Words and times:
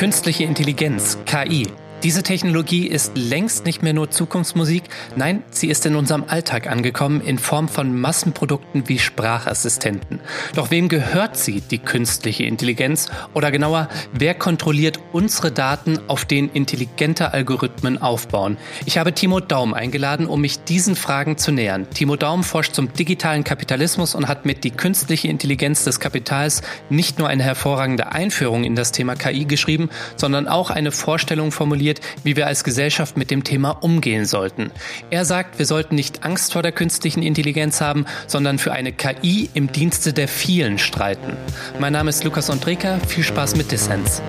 Künstliche 0.00 0.44
Intelligenz, 0.44 1.18
KI. 1.26 1.66
Diese 2.02 2.22
Technologie 2.22 2.86
ist 2.86 3.12
längst 3.14 3.66
nicht 3.66 3.82
mehr 3.82 3.92
nur 3.92 4.10
Zukunftsmusik, 4.10 4.84
nein, 5.16 5.42
sie 5.50 5.68
ist 5.68 5.84
in 5.84 5.96
unserem 5.96 6.24
Alltag 6.26 6.66
angekommen 6.66 7.20
in 7.20 7.38
Form 7.38 7.68
von 7.68 7.94
Massenprodukten 7.94 8.88
wie 8.88 8.98
Sprachassistenten. 8.98 10.18
Doch 10.54 10.70
wem 10.70 10.88
gehört 10.88 11.36
sie, 11.36 11.60
die 11.60 11.76
künstliche 11.76 12.44
Intelligenz? 12.44 13.10
Oder 13.34 13.50
genauer, 13.50 13.90
wer 14.14 14.32
kontrolliert 14.32 14.98
unsere 15.12 15.52
Daten, 15.52 15.98
auf 16.08 16.24
denen 16.24 16.48
intelligente 16.48 17.34
Algorithmen 17.34 18.00
aufbauen? 18.00 18.56
Ich 18.86 18.96
habe 18.96 19.12
Timo 19.12 19.40
Daum 19.40 19.74
eingeladen, 19.74 20.26
um 20.26 20.40
mich 20.40 20.64
diesen 20.64 20.96
Fragen 20.96 21.36
zu 21.36 21.52
nähern. 21.52 21.86
Timo 21.90 22.16
Daum 22.16 22.44
forscht 22.44 22.72
zum 22.72 22.94
digitalen 22.94 23.44
Kapitalismus 23.44 24.14
und 24.14 24.26
hat 24.26 24.46
mit 24.46 24.64
die 24.64 24.70
künstliche 24.70 25.28
Intelligenz 25.28 25.84
des 25.84 26.00
Kapitals 26.00 26.62
nicht 26.88 27.18
nur 27.18 27.28
eine 27.28 27.42
hervorragende 27.42 28.10
Einführung 28.10 28.64
in 28.64 28.74
das 28.74 28.90
Thema 28.90 29.16
KI 29.16 29.44
geschrieben, 29.44 29.90
sondern 30.16 30.48
auch 30.48 30.70
eine 30.70 30.92
Vorstellung 30.92 31.52
formuliert, 31.52 31.89
formuliert, 31.90 32.00
wie 32.24 32.36
wir 32.36 32.46
als 32.46 32.64
Gesellschaft 32.64 33.16
mit 33.16 33.30
dem 33.30 33.44
Thema 33.44 33.70
umgehen 33.70 34.26
sollten. 34.26 34.70
Er 35.10 35.24
sagt, 35.24 35.58
wir 35.58 35.66
sollten 35.66 35.94
nicht 35.94 36.24
Angst 36.24 36.52
vor 36.52 36.62
der 36.62 36.72
künstlichen 36.72 37.22
Intelligenz 37.22 37.80
haben, 37.80 38.06
sondern 38.26 38.58
für 38.58 38.72
eine 38.72 38.92
KI 38.92 39.50
im 39.54 39.72
Dienste 39.72 40.12
der 40.12 40.28
vielen 40.28 40.78
streiten. 40.78 41.36
Mein 41.78 41.92
Name 41.92 42.10
ist 42.10 42.24
Lukas 42.24 42.50
Andreka, 42.50 42.98
viel 43.06 43.24
Spaß 43.24 43.56
mit 43.56 43.70
Dissens. 43.72 44.22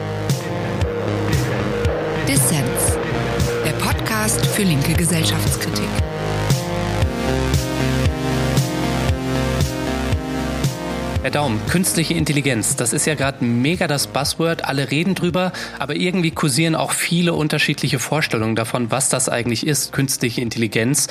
Dissens, 2.27 2.97
der 3.65 3.73
Podcast 3.73 4.45
für 4.45 4.63
linke 4.63 4.93
Gesellschaftskritik. 4.93 6.10
Herr 11.21 11.29
Daum, 11.29 11.61
künstliche 11.67 12.15
Intelligenz, 12.15 12.75
das 12.75 12.93
ist 12.93 13.05
ja 13.05 13.13
gerade 13.13 13.45
mega 13.45 13.85
das 13.85 14.07
Buzzword, 14.07 14.65
alle 14.65 14.89
reden 14.89 15.13
drüber, 15.13 15.51
aber 15.77 15.95
irgendwie 15.95 16.31
kursieren 16.31 16.73
auch 16.73 16.93
viele 16.93 17.35
unterschiedliche 17.35 17.99
Vorstellungen 17.99 18.55
davon, 18.55 18.89
was 18.89 19.09
das 19.09 19.29
eigentlich 19.29 19.67
ist, 19.67 19.93
künstliche 19.93 20.41
Intelligenz. 20.41 21.09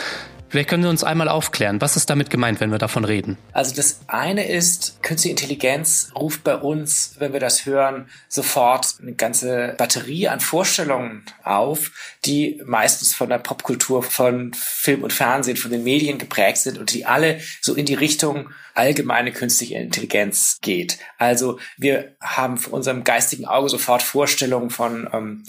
Vielleicht 0.49 0.69
können 0.69 0.83
Sie 0.83 0.89
uns 0.89 1.05
einmal 1.05 1.29
aufklären, 1.29 1.81
was 1.81 1.95
ist 1.95 2.11
damit 2.11 2.29
gemeint, 2.29 2.59
wenn 2.59 2.73
wir 2.73 2.79
davon 2.79 3.05
reden? 3.05 3.39
Also 3.53 3.73
das 3.73 4.01
eine 4.09 4.49
ist, 4.49 5.01
künstliche 5.01 5.31
Intelligenz 5.31 6.11
ruft 6.17 6.43
bei 6.43 6.57
uns, 6.57 7.15
wenn 7.21 7.33
wir 7.33 7.39
das 7.39 7.65
hören, 7.65 8.09
sofort 8.29 8.97
eine 9.01 9.13
ganze 9.13 9.77
Batterie 9.79 10.27
an 10.27 10.41
Vorstellungen 10.41 11.25
auf, 11.45 11.93
die 12.25 12.61
meistens 12.67 13.15
von 13.15 13.29
der 13.29 13.39
Popkultur, 13.39 14.03
von 14.03 14.51
Film 14.55 15.05
und 15.05 15.13
Fernsehen, 15.13 15.57
von 15.57 15.71
den 15.71 15.85
Medien 15.85 16.19
geprägt 16.19 16.59
sind 16.59 16.79
und 16.79 16.93
die 16.93 17.07
alle 17.07 17.41
so 17.61 17.75
in 17.75 17.87
die 17.87 17.95
Richtung 17.95 18.51
allgemeine 18.81 19.31
künstliche 19.31 19.75
Intelligenz 19.75 20.57
geht. 20.63 20.99
Also 21.19 21.59
wir 21.77 22.17
haben 22.19 22.57
vor 22.57 22.73
unserem 22.73 23.05
geistigen 23.05 23.45
Auge 23.45 23.69
sofort 23.69 24.03
Vorstellungen 24.03 24.71
von 24.71 25.07
ähm, 25.13 25.45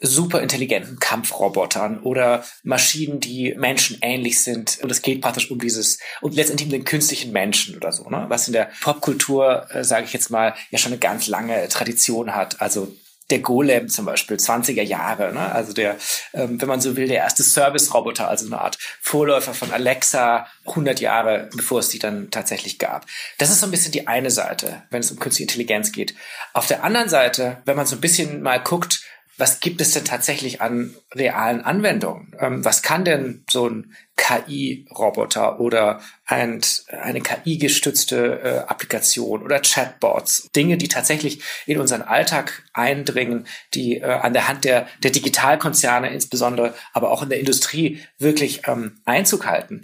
superintelligenten 0.00 1.00
Kampfrobotern 1.00 1.98
oder 1.98 2.44
Maschinen, 2.62 3.18
die 3.18 3.56
menschenähnlich 3.56 4.40
sind. 4.40 4.78
Und 4.82 4.92
es 4.92 5.02
geht 5.02 5.20
praktisch 5.20 5.50
um 5.50 5.58
dieses, 5.58 5.98
und 6.20 6.36
letztendlich 6.36 6.68
um 6.68 6.72
den 6.72 6.84
künstlichen 6.84 7.32
Menschen 7.32 7.76
oder 7.76 7.90
so, 7.90 8.08
ne? 8.08 8.26
was 8.28 8.46
in 8.46 8.52
der 8.52 8.70
Popkultur, 8.80 9.66
äh, 9.70 9.82
sage 9.82 10.04
ich 10.04 10.12
jetzt 10.12 10.30
mal, 10.30 10.54
ja 10.70 10.78
schon 10.78 10.92
eine 10.92 11.00
ganz 11.00 11.26
lange 11.26 11.66
Tradition 11.68 12.36
hat. 12.36 12.60
Also 12.60 12.94
der 13.30 13.40
Golem 13.40 13.88
zum 13.88 14.04
Beispiel, 14.04 14.36
20er 14.36 14.82
Jahre, 14.82 15.32
ne? 15.32 15.52
also 15.52 15.72
der, 15.72 15.96
ähm, 16.32 16.60
wenn 16.60 16.68
man 16.68 16.80
so 16.80 16.96
will, 16.96 17.08
der 17.08 17.18
erste 17.18 17.42
Service-Roboter, 17.42 18.28
also 18.28 18.46
eine 18.46 18.60
Art 18.60 18.78
Vorläufer 19.00 19.52
von 19.52 19.72
Alexa, 19.72 20.46
100 20.66 21.00
Jahre 21.00 21.48
bevor 21.54 21.80
es 21.80 21.88
die 21.88 21.98
dann 21.98 22.30
tatsächlich 22.30 22.78
gab. 22.78 23.06
Das 23.38 23.50
ist 23.50 23.60
so 23.60 23.66
ein 23.66 23.70
bisschen 23.70 23.92
die 23.92 24.06
eine 24.06 24.30
Seite, 24.30 24.82
wenn 24.90 25.00
es 25.00 25.10
um 25.10 25.18
künstliche 25.18 25.44
Intelligenz 25.50 25.92
geht. 25.92 26.14
Auf 26.52 26.66
der 26.66 26.84
anderen 26.84 27.08
Seite, 27.08 27.62
wenn 27.64 27.76
man 27.76 27.86
so 27.86 27.96
ein 27.96 28.00
bisschen 28.00 28.42
mal 28.42 28.60
guckt, 28.60 29.02
was 29.38 29.60
gibt 29.60 29.80
es 29.80 29.92
denn 29.92 30.04
tatsächlich 30.04 30.60
an 30.60 30.94
realen 31.14 31.62
Anwendungen? 31.62 32.34
Ähm, 32.38 32.64
was 32.64 32.82
kann 32.82 33.04
denn 33.04 33.44
so 33.50 33.68
ein 33.68 33.94
KI-Roboter 34.16 35.60
oder 35.60 36.00
ein, 36.24 36.60
eine 36.88 37.20
KI-gestützte 37.20 38.40
äh, 38.40 38.58
Applikation 38.66 39.42
oder 39.42 39.60
Chatbots, 39.60 40.48
Dinge, 40.56 40.78
die 40.78 40.88
tatsächlich 40.88 41.42
in 41.66 41.78
unseren 41.78 42.02
Alltag 42.02 42.64
eindringen, 42.72 43.46
die 43.74 43.98
äh, 43.98 44.04
an 44.04 44.32
der 44.32 44.48
Hand 44.48 44.64
der, 44.64 44.88
der 45.02 45.10
Digitalkonzerne 45.10 46.10
insbesondere, 46.10 46.74
aber 46.92 47.10
auch 47.10 47.22
in 47.22 47.28
der 47.28 47.40
Industrie 47.40 48.00
wirklich 48.18 48.62
ähm, 48.66 49.00
Einzug 49.04 49.46
halten. 49.46 49.82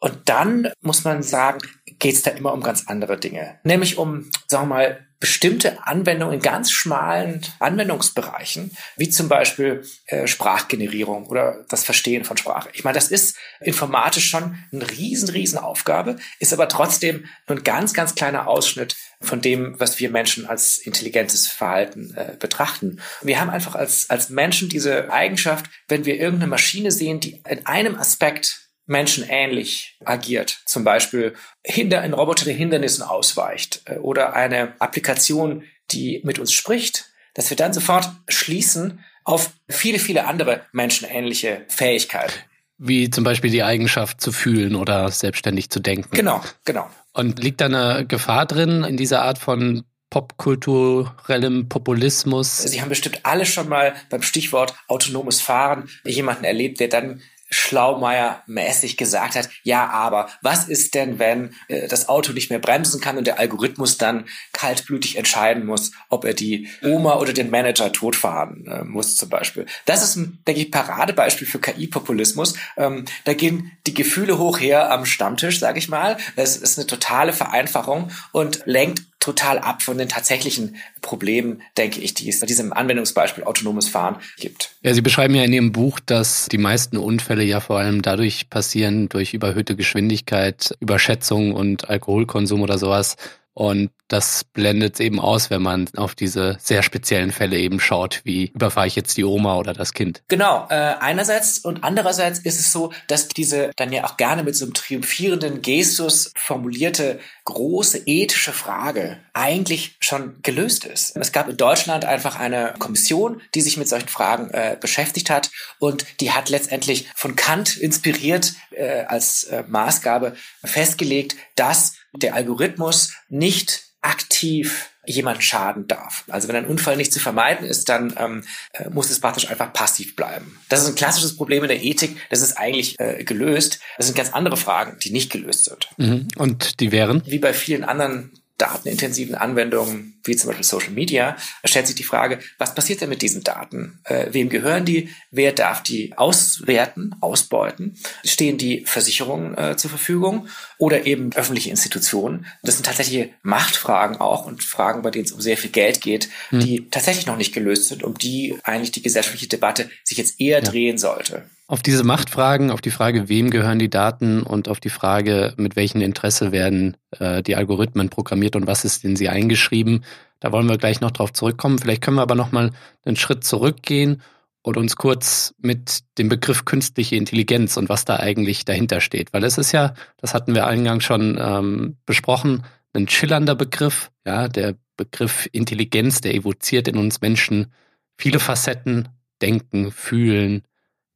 Und 0.00 0.28
dann 0.28 0.72
muss 0.80 1.04
man 1.04 1.22
sagen, 1.22 1.60
geht 2.02 2.16
es 2.16 2.22
da 2.22 2.32
immer 2.32 2.52
um 2.52 2.62
ganz 2.62 2.88
andere 2.88 3.16
Dinge, 3.16 3.60
nämlich 3.62 3.96
um, 3.96 4.28
sagen 4.48 4.68
wir 4.68 4.74
mal, 4.74 5.06
bestimmte 5.20 5.86
Anwendungen 5.86 6.34
in 6.34 6.42
ganz 6.42 6.72
schmalen 6.72 7.42
Anwendungsbereichen, 7.60 8.76
wie 8.96 9.08
zum 9.08 9.28
Beispiel 9.28 9.86
äh, 10.06 10.26
Sprachgenerierung 10.26 11.26
oder 11.28 11.64
das 11.68 11.84
Verstehen 11.84 12.24
von 12.24 12.36
Sprache. 12.36 12.70
Ich 12.72 12.82
meine, 12.82 12.96
das 12.96 13.12
ist 13.12 13.36
informatisch 13.60 14.28
schon 14.28 14.58
eine 14.72 14.90
riesen, 14.90 15.28
riesen 15.28 15.60
Aufgabe, 15.60 16.16
ist 16.40 16.52
aber 16.52 16.68
trotzdem 16.68 17.26
nur 17.46 17.58
ein 17.58 17.62
ganz, 17.62 17.94
ganz 17.94 18.16
kleiner 18.16 18.48
Ausschnitt 18.48 18.96
von 19.20 19.40
dem, 19.40 19.78
was 19.78 20.00
wir 20.00 20.10
Menschen 20.10 20.44
als 20.46 20.78
intelligentes 20.78 21.46
Verhalten 21.46 22.14
äh, 22.16 22.34
betrachten. 22.36 23.00
Wir 23.20 23.40
haben 23.40 23.50
einfach 23.50 23.76
als, 23.76 24.10
als 24.10 24.28
Menschen 24.28 24.68
diese 24.68 25.12
Eigenschaft, 25.12 25.66
wenn 25.86 26.04
wir 26.04 26.16
irgendeine 26.16 26.50
Maschine 26.50 26.90
sehen, 26.90 27.20
die 27.20 27.40
in 27.48 27.64
einem 27.64 27.94
Aspekt 27.94 28.61
menschenähnlich 28.86 29.98
agiert. 30.04 30.62
Zum 30.66 30.84
Beispiel 30.84 31.34
hinter 31.64 32.00
ein 32.00 32.14
Roboter, 32.14 32.44
der 32.44 32.54
Hindernissen 32.54 33.02
ausweicht 33.02 33.82
äh, 33.86 33.96
oder 33.96 34.34
eine 34.34 34.74
Applikation, 34.80 35.64
die 35.90 36.20
mit 36.24 36.38
uns 36.38 36.52
spricht, 36.52 37.06
dass 37.34 37.50
wir 37.50 37.56
dann 37.56 37.72
sofort 37.72 38.10
schließen 38.28 39.04
auf 39.24 39.50
viele, 39.68 39.98
viele 39.98 40.26
andere 40.26 40.62
menschenähnliche 40.72 41.64
Fähigkeiten. 41.68 42.32
Wie 42.78 43.10
zum 43.10 43.22
Beispiel 43.22 43.50
die 43.50 43.62
Eigenschaft 43.62 44.20
zu 44.20 44.32
fühlen 44.32 44.74
oder 44.74 45.10
selbstständig 45.10 45.70
zu 45.70 45.78
denken. 45.78 46.10
Genau, 46.16 46.42
genau. 46.64 46.90
Und 47.12 47.38
liegt 47.38 47.60
da 47.60 47.66
eine 47.66 48.04
Gefahr 48.06 48.46
drin 48.46 48.82
in 48.82 48.96
dieser 48.96 49.22
Art 49.22 49.38
von 49.38 49.84
popkulturellem 50.10 51.68
Populismus. 51.68 52.58
Sie 52.58 52.82
haben 52.82 52.88
bestimmt 52.88 53.20
alle 53.22 53.46
schon 53.46 53.68
mal 53.68 53.94
beim 54.10 54.22
Stichwort 54.22 54.74
autonomes 54.88 55.40
Fahren 55.40 55.88
jemanden 56.04 56.44
erlebt, 56.44 56.80
der 56.80 56.88
dann 56.88 57.22
Schlaumeier-mäßig 57.52 58.96
gesagt 58.96 59.36
hat, 59.36 59.48
ja, 59.62 59.88
aber 59.88 60.28
was 60.40 60.68
ist 60.68 60.94
denn, 60.94 61.18
wenn 61.18 61.54
äh, 61.68 61.86
das 61.88 62.08
Auto 62.08 62.32
nicht 62.32 62.50
mehr 62.50 62.58
bremsen 62.58 63.00
kann 63.00 63.18
und 63.18 63.26
der 63.26 63.38
Algorithmus 63.38 63.98
dann 63.98 64.24
kaltblütig 64.52 65.16
entscheiden 65.16 65.66
muss, 65.66 65.92
ob 66.08 66.24
er 66.24 66.34
die 66.34 66.68
Oma 66.82 67.16
oder 67.16 67.32
den 67.32 67.50
Manager 67.50 67.92
totfahren 67.92 68.66
äh, 68.66 68.84
muss 68.84 69.16
zum 69.16 69.28
Beispiel. 69.28 69.66
Das 69.84 70.02
ist 70.02 70.16
ein, 70.16 70.38
denke 70.46 70.62
ich, 70.62 70.70
Paradebeispiel 70.70 71.46
für 71.46 71.60
KI-Populismus. 71.60 72.54
Ähm, 72.76 73.04
da 73.24 73.34
gehen 73.34 73.72
die 73.86 73.94
Gefühle 73.94 74.38
hoch 74.38 74.58
her 74.58 74.90
am 74.90 75.04
Stammtisch, 75.04 75.58
sage 75.58 75.78
ich 75.78 75.88
mal. 75.88 76.16
Es 76.36 76.56
ist 76.56 76.78
eine 76.78 76.86
totale 76.86 77.32
Vereinfachung 77.32 78.10
und 78.32 78.62
lenkt 78.64 79.02
total 79.22 79.58
ab 79.58 79.82
von 79.82 79.96
den 79.96 80.08
tatsächlichen 80.08 80.76
Problemen, 81.00 81.62
denke 81.78 82.00
ich, 82.00 82.14
die 82.14 82.28
es 82.28 82.40
bei 82.40 82.46
diesem 82.46 82.72
Anwendungsbeispiel 82.72 83.44
autonomes 83.44 83.88
Fahren 83.88 84.16
gibt. 84.38 84.74
Ja, 84.82 84.92
Sie 84.94 85.00
beschreiben 85.00 85.34
ja 85.34 85.44
in 85.44 85.52
Ihrem 85.52 85.72
Buch, 85.72 86.00
dass 86.00 86.46
die 86.50 86.58
meisten 86.58 86.96
Unfälle 86.96 87.44
ja 87.44 87.60
vor 87.60 87.78
allem 87.78 88.02
dadurch 88.02 88.50
passieren, 88.50 89.08
durch 89.08 89.32
überhöhte 89.32 89.76
Geschwindigkeit, 89.76 90.74
Überschätzung 90.80 91.52
und 91.52 91.88
Alkoholkonsum 91.88 92.62
oder 92.62 92.78
sowas. 92.78 93.16
Und 93.54 93.90
das 94.08 94.44
blendet 94.44 94.98
eben 94.98 95.20
aus, 95.20 95.50
wenn 95.50 95.60
man 95.60 95.88
auf 95.96 96.14
diese 96.14 96.56
sehr 96.58 96.82
speziellen 96.82 97.32
Fälle 97.32 97.58
eben 97.58 97.80
schaut, 97.80 98.22
wie 98.24 98.46
überfahre 98.46 98.86
ich 98.86 98.96
jetzt 98.96 99.16
die 99.16 99.24
Oma 99.24 99.56
oder 99.56 99.74
das 99.74 99.92
Kind. 99.92 100.22
Genau, 100.28 100.66
äh, 100.70 100.74
einerseits 100.74 101.58
und 101.58 101.84
andererseits 101.84 102.38
ist 102.38 102.60
es 102.60 102.72
so, 102.72 102.92
dass 103.08 103.28
diese 103.28 103.70
dann 103.76 103.92
ja 103.92 104.04
auch 104.04 104.16
gerne 104.16 104.42
mit 104.42 104.56
so 104.56 104.64
einem 104.64 104.74
triumphierenden 104.74 105.60
Gestus 105.60 106.32
formulierte 106.34 107.20
große 107.44 108.02
ethische 108.06 108.52
Frage 108.52 109.20
eigentlich 109.32 109.96
schon 110.00 110.40
gelöst 110.42 110.84
ist. 110.84 111.16
Es 111.16 111.32
gab 111.32 111.48
in 111.48 111.56
Deutschland 111.56 112.04
einfach 112.04 112.38
eine 112.38 112.74
Kommission, 112.78 113.40
die 113.54 113.60
sich 113.60 113.76
mit 113.76 113.88
solchen 113.88 114.08
Fragen 114.08 114.50
äh, 114.50 114.76
beschäftigt 114.80 115.30
hat 115.30 115.50
und 115.78 116.06
die 116.20 116.32
hat 116.32 116.48
letztendlich 116.50 117.08
von 117.14 117.36
Kant 117.36 117.76
inspiriert 117.76 118.52
äh, 118.70 119.04
als 119.04 119.44
äh, 119.44 119.64
Maßgabe 119.66 120.36
festgelegt, 120.64 121.36
dass 121.56 121.94
der 122.12 122.34
Algorithmus 122.34 123.12
nicht 123.28 123.84
aktiv 124.02 124.91
jemand 125.06 125.42
schaden 125.42 125.88
darf. 125.88 126.24
Also 126.28 126.48
wenn 126.48 126.56
ein 126.56 126.66
Unfall 126.66 126.96
nicht 126.96 127.12
zu 127.12 127.20
vermeiden 127.20 127.66
ist, 127.66 127.88
dann 127.88 128.14
ähm, 128.18 128.44
äh, 128.72 128.88
muss 128.90 129.10
es 129.10 129.20
praktisch 129.20 129.50
einfach 129.50 129.72
passiv 129.72 130.14
bleiben. 130.14 130.60
Das 130.68 130.82
ist 130.82 130.88
ein 130.88 130.94
klassisches 130.94 131.36
Problem 131.36 131.62
in 131.62 131.68
der 131.68 131.82
Ethik. 131.82 132.16
Das 132.30 132.40
ist 132.40 132.56
eigentlich 132.56 132.98
äh, 133.00 133.24
gelöst. 133.24 133.80
Das 133.96 134.06
sind 134.06 134.16
ganz 134.16 134.32
andere 134.32 134.56
Fragen, 134.56 134.98
die 135.02 135.10
nicht 135.10 135.30
gelöst 135.32 135.64
sind. 135.64 135.88
Mhm. 135.96 136.28
Und 136.36 136.80
die 136.80 136.92
wären? 136.92 137.22
Wie 137.26 137.38
bei 137.38 137.52
vielen 137.52 137.84
anderen 137.84 138.32
datenintensiven 138.58 139.34
Anwendungen, 139.34 140.20
wie 140.24 140.36
zum 140.36 140.48
Beispiel 140.48 140.64
Social 140.64 140.92
Media, 140.92 141.36
stellt 141.64 141.86
sich 141.86 141.96
die 141.96 142.04
Frage, 142.04 142.38
was 142.58 142.74
passiert 142.74 143.00
denn 143.00 143.08
mit 143.08 143.22
diesen 143.22 143.42
Daten? 143.42 144.00
Äh, 144.04 144.26
wem 144.30 144.48
gehören 144.48 144.84
die? 144.84 145.08
Wer 145.30 145.52
darf 145.52 145.82
die 145.82 146.16
auswerten, 146.16 147.14
ausbeuten? 147.20 147.96
Stehen 148.24 148.58
die 148.58 148.84
Versicherungen 148.86 149.56
äh, 149.58 149.76
zur 149.76 149.90
Verfügung 149.90 150.48
oder 150.78 151.06
eben 151.06 151.32
öffentliche 151.32 151.70
Institutionen? 151.70 152.46
Das 152.62 152.76
sind 152.76 152.86
tatsächlich 152.86 153.30
Machtfragen 153.42 154.18
auch 154.18 154.46
und 154.46 154.62
Fragen, 154.62 155.02
bei 155.02 155.10
denen 155.10 155.24
es 155.24 155.32
um 155.32 155.40
sehr 155.40 155.56
viel 155.56 155.70
Geld 155.70 156.00
geht, 156.00 156.28
hm. 156.50 156.60
die 156.60 156.88
tatsächlich 156.90 157.26
noch 157.26 157.36
nicht 157.36 157.52
gelöst 157.52 157.88
sind, 157.88 158.04
um 158.04 158.16
die 158.16 158.58
eigentlich 158.62 158.92
die 158.92 159.02
gesellschaftliche 159.02 159.48
Debatte 159.48 159.90
sich 160.04 160.18
jetzt 160.18 160.40
eher 160.40 160.58
ja. 160.58 160.64
drehen 160.64 160.98
sollte. 160.98 161.50
Auf 161.72 161.80
diese 161.80 162.04
Machtfragen, 162.04 162.70
auf 162.70 162.82
die 162.82 162.90
Frage, 162.90 163.30
wem 163.30 163.48
gehören 163.48 163.78
die 163.78 163.88
Daten 163.88 164.42
und 164.42 164.68
auf 164.68 164.78
die 164.78 164.90
Frage, 164.90 165.54
mit 165.56 165.74
welchem 165.74 166.02
Interesse 166.02 166.52
werden 166.52 166.98
äh, 167.18 167.42
die 167.42 167.56
Algorithmen 167.56 168.10
programmiert 168.10 168.56
und 168.56 168.66
was 168.66 168.84
ist 168.84 169.06
in 169.06 169.16
sie 169.16 169.30
eingeschrieben, 169.30 170.04
da 170.38 170.52
wollen 170.52 170.68
wir 170.68 170.76
gleich 170.76 171.00
noch 171.00 171.12
drauf 171.12 171.32
zurückkommen. 171.32 171.78
Vielleicht 171.78 172.02
können 172.02 172.18
wir 172.18 172.22
aber 172.22 172.34
noch 172.34 172.52
mal 172.52 172.72
einen 173.06 173.16
Schritt 173.16 173.42
zurückgehen 173.44 174.20
und 174.60 174.76
uns 174.76 174.96
kurz 174.96 175.54
mit 175.62 176.00
dem 176.18 176.28
Begriff 176.28 176.66
künstliche 176.66 177.16
Intelligenz 177.16 177.78
und 177.78 177.88
was 177.88 178.04
da 178.04 178.16
eigentlich 178.16 178.66
dahinter 178.66 179.00
steht. 179.00 179.32
Weil 179.32 179.42
es 179.42 179.56
ist 179.56 179.72
ja, 179.72 179.94
das 180.18 180.34
hatten 180.34 180.54
wir 180.54 180.66
eingangs 180.66 181.04
schon 181.04 181.38
ähm, 181.40 181.96
besprochen, 182.04 182.64
ein 182.92 183.08
schillernder 183.08 183.54
Begriff. 183.54 184.10
Ja, 184.26 184.46
der 184.46 184.74
Begriff 184.98 185.48
Intelligenz, 185.52 186.20
der 186.20 186.34
evoziert 186.34 186.86
in 186.86 186.98
uns 186.98 187.22
Menschen 187.22 187.72
viele 188.18 188.40
Facetten, 188.40 189.08
Denken, 189.40 189.90
Fühlen, 189.90 190.64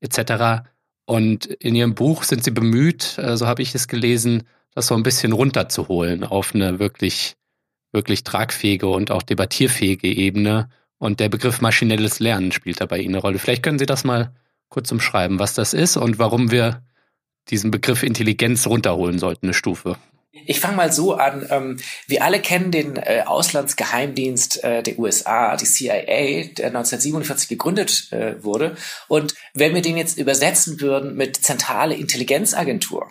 etc. 0.00 0.68
Und 1.04 1.46
in 1.46 1.74
ihrem 1.74 1.94
Buch 1.94 2.24
sind 2.24 2.44
sie 2.44 2.50
bemüht, 2.50 3.16
äh, 3.18 3.36
so 3.36 3.46
habe 3.46 3.62
ich 3.62 3.74
es 3.74 3.88
gelesen, 3.88 4.42
das 4.74 4.88
so 4.88 4.94
ein 4.94 5.02
bisschen 5.02 5.32
runterzuholen 5.32 6.24
auf 6.24 6.54
eine 6.54 6.78
wirklich, 6.78 7.36
wirklich 7.92 8.24
tragfähige 8.24 8.88
und 8.88 9.10
auch 9.10 9.22
debattierfähige 9.22 10.08
Ebene. 10.08 10.68
Und 10.98 11.20
der 11.20 11.28
Begriff 11.28 11.60
maschinelles 11.60 12.20
Lernen 12.20 12.52
spielt 12.52 12.80
dabei 12.80 13.02
eine 13.02 13.18
Rolle. 13.18 13.38
Vielleicht 13.38 13.62
können 13.62 13.78
Sie 13.78 13.86
das 13.86 14.04
mal 14.04 14.34
kurz 14.68 14.90
umschreiben, 14.92 15.38
was 15.38 15.54
das 15.54 15.74
ist 15.74 15.96
und 15.96 16.18
warum 16.18 16.50
wir 16.50 16.82
diesen 17.48 17.70
Begriff 17.70 18.02
Intelligenz 18.02 18.66
runterholen 18.66 19.18
sollten, 19.18 19.46
eine 19.46 19.54
Stufe. 19.54 19.96
Ich 20.44 20.60
fange 20.60 20.76
mal 20.76 20.92
so 20.92 21.14
an. 21.14 21.46
Ähm, 21.50 21.76
wir 22.06 22.22
alle 22.24 22.40
kennen 22.40 22.70
den 22.70 22.96
äh, 22.96 23.22
Auslandsgeheimdienst 23.26 24.62
äh, 24.64 24.82
der 24.82 24.98
USA, 24.98 25.56
die 25.56 25.64
CIA, 25.64 26.52
der 26.54 26.66
1947 26.66 27.48
gegründet 27.48 28.12
äh, 28.12 28.42
wurde. 28.42 28.76
Und 29.08 29.34
wenn 29.54 29.74
wir 29.74 29.82
den 29.82 29.96
jetzt 29.96 30.18
übersetzen 30.18 30.80
würden 30.80 31.16
mit 31.16 31.36
zentrale 31.36 31.94
Intelligenzagentur, 31.94 33.10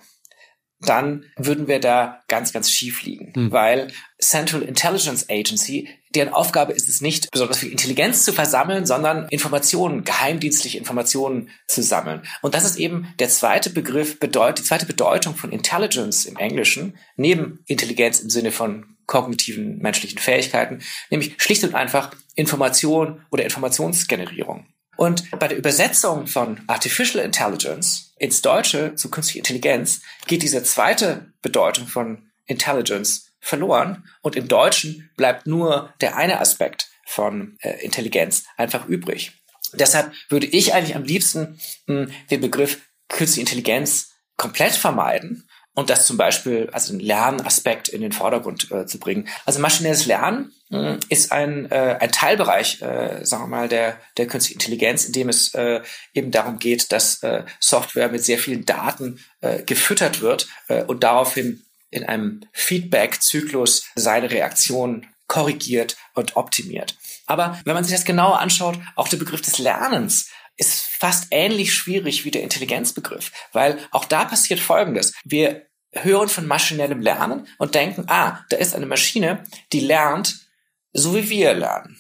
dann 0.82 1.26
würden 1.38 1.68
wir 1.68 1.80
da 1.80 2.24
ganz, 2.28 2.54
ganz 2.54 2.72
schief 2.72 3.04
liegen, 3.04 3.34
mhm. 3.36 3.52
weil 3.52 3.88
Central 4.20 4.62
Intelligence 4.62 5.28
Agency, 5.30 5.90
deren 6.16 6.34
Aufgabe 6.34 6.74
ist 6.74 6.90
es 6.90 7.02
nicht, 7.02 7.30
besonders 7.32 7.60
viel 7.60 7.72
Intelligenz 7.72 8.24
zu 8.24 8.34
versammeln, 8.34 8.86
sondern 8.86 9.28
Informationen, 9.30 10.04
geheimdienstliche 10.04 10.78
Informationen 10.78 11.50
zu 11.68 11.82
sammeln. 11.82 12.22
Und 12.42 12.56
das 12.56 12.66
ist 12.66 12.78
eben 12.78 13.14
der 13.20 13.30
zweite 13.30 13.70
Begriff, 13.70 14.20
bedeut, 14.20 14.60
die 14.60 14.64
zweite 14.64 14.86
Bedeutung 14.86 15.36
von 15.36 15.52
Intelligence 15.52 16.26
im 16.26 16.38
Englischen, 16.38 16.98
neben 17.18 17.60
Intelligenz 17.68 18.20
im 18.20 18.30
Sinne 18.30 18.52
von 18.52 18.96
kognitiven 19.06 19.78
menschlichen 19.80 20.18
Fähigkeiten, 20.18 20.82
nämlich 21.10 21.36
schlicht 21.38 21.64
und 21.64 21.76
einfach 21.76 22.12
Information 22.36 23.22
oder 23.30 23.44
Informationsgenerierung. 23.44 24.66
Und 24.98 25.30
bei 25.32 25.48
der 25.48 25.58
Übersetzung 25.58 26.26
von 26.26 26.62
Artificial 26.68 27.24
Intelligence 27.24 28.14
ins 28.18 28.42
Deutsche 28.42 28.96
zu 28.96 29.12
künstlicher 29.12 29.40
Intelligenz 29.40 30.02
geht 30.26 30.42
diese 30.42 30.64
zweite 30.64 31.34
Bedeutung 31.42 31.88
von 31.88 32.30
Intelligence 32.46 33.25
verloren 33.46 34.04
und 34.22 34.36
im 34.36 34.48
Deutschen 34.48 35.10
bleibt 35.16 35.46
nur 35.46 35.94
der 36.02 36.18
eine 36.18 36.40
Aspekt 36.40 36.90
von 37.06 37.58
äh, 37.62 37.84
Intelligenz 37.86 38.46
einfach 38.58 38.88
übrig. 38.88 39.34
Deshalb 39.74 40.12
würde 40.30 40.48
ich 40.48 40.74
eigentlich 40.74 40.96
am 40.96 41.04
liebsten 41.04 41.60
mh, 41.86 42.06
hm, 42.06 42.12
den 42.32 42.42
Begriff 42.42 42.82
künstliche 43.08 43.42
Intelligenz 43.42 44.14
komplett 44.36 44.74
vermeiden 44.74 45.48
und 45.76 45.90
das 45.90 46.08
zum 46.08 46.18
Beispiel 46.18 46.70
als 46.72 46.90
einen 46.90 47.02
Lernaspekt 47.02 47.88
in 47.90 48.02
den 48.02 48.14
Vordergrund 48.14 48.72
äh, 48.72 48.88
zu 48.88 48.98
bringen. 48.98 49.28
Also 49.46 49.60
maschinelles 49.60 50.08
Lernen 50.08 50.54
äh, 50.72 50.98
ist 51.10 51.32
ein, 51.32 51.70
äh, 51.70 51.98
ein 52.00 52.12
Teilbereich, 52.12 52.82
äh, 52.82 53.24
sagen 53.24 53.44
wir 53.44 53.48
mal, 53.48 53.70
der, 53.70 54.00
der 54.18 54.26
künstlichen 54.26 54.60
Intelligenz, 54.60 55.06
in 55.06 55.14
dem 55.14 55.30
es 55.30 55.54
äh, 55.54 55.82
eben 56.14 56.32
darum 56.32 56.58
geht, 56.58 56.92
dass 56.92 57.22
äh, 57.22 57.44
Software 57.60 58.10
mit 58.10 58.24
sehr 58.24 58.40
vielen 58.40 58.66
Daten 58.66 59.20
äh, 59.42 59.62
gefüttert 59.64 60.22
wird 60.22 60.48
äh, 60.70 60.84
und 60.84 61.04
daraufhin 61.04 61.65
in 61.96 62.04
einem 62.04 62.42
Feedback-Zyklus 62.52 63.86
seine 63.96 64.30
Reaktion 64.30 65.08
korrigiert 65.28 65.98
und 66.14 66.36
optimiert. 66.36 66.98
Aber 67.26 67.60
wenn 67.66 67.74
man 67.74 67.84
sich 67.84 67.94
das 67.94 68.06
genauer 68.06 68.40
anschaut, 68.40 68.78
auch 68.96 69.08
der 69.08 69.18
Begriff 69.18 69.42
des 69.42 69.58
Lernens 69.58 70.30
ist 70.58 70.82
fast 70.82 71.28
ähnlich 71.32 71.74
schwierig 71.74 72.24
wie 72.26 72.32
der 72.32 72.44
Intelligenzbegriff, 72.44 73.32
weil 73.52 73.80
auch 73.92 74.06
da 74.06 74.26
passiert 74.26 74.60
Folgendes. 74.60 75.14
Wir 75.24 75.66
hören 75.94 76.30
von 76.30 76.46
maschinellem 76.46 77.02
Lernen 77.02 77.48
und 77.58 77.76
denken, 77.76 78.06
ah, 78.08 78.46
da 78.50 78.58
ist 78.58 78.76
eine 78.76 78.86
Maschine, 78.86 79.44
die 79.72 79.80
lernt, 79.80 80.48
so 80.94 81.16
wie 81.16 81.30
wir 81.30 81.54
lernen. 81.54 81.98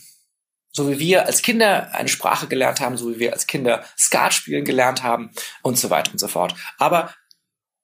So 0.71 0.89
wie 0.89 0.99
wir 0.99 1.25
als 1.25 1.41
Kinder 1.41 1.93
eine 1.93 2.09
Sprache 2.09 2.47
gelernt 2.47 2.81
haben, 2.81 2.97
so 2.97 3.15
wie 3.15 3.19
wir 3.19 3.31
als 3.31 3.47
Kinder 3.47 3.85
Skat 3.97 4.33
spielen 4.33 4.65
gelernt 4.65 5.03
haben 5.03 5.31
und 5.61 5.79
so 5.79 5.89
weiter 5.89 6.11
und 6.11 6.19
so 6.19 6.27
fort. 6.27 6.53
Aber 6.77 7.13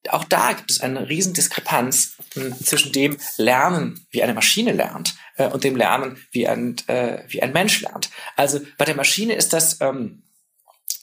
auch 0.10 0.24
da 0.24 0.54
gibt 0.54 0.72
es 0.72 0.82
eine 0.82 1.10
riesen 1.10 1.34
Diskrepanz 1.34 2.18
hm, 2.34 2.56
zwischen 2.64 2.92
dem 2.92 3.18
Lernen, 3.38 4.06
wie 4.10 4.24
eine 4.24 4.34
Maschine 4.34 4.72
lernt, 4.72 5.16
äh, 5.38 5.48
und 5.48 5.64
dem 5.64 5.76
Lernen, 5.76 6.18
wie 6.32 6.48
ein, 6.48 6.78
äh, 6.88 7.24
wie 7.28 7.42
ein 7.42 7.54
Mensch 7.54 7.82
lernt. 7.82 8.10
Also 8.36 8.62
bei 8.78 8.86
der 8.86 8.96
Maschine 8.96 9.36
ist 9.36 9.54
das 9.54 9.80
ähm, 9.82 10.24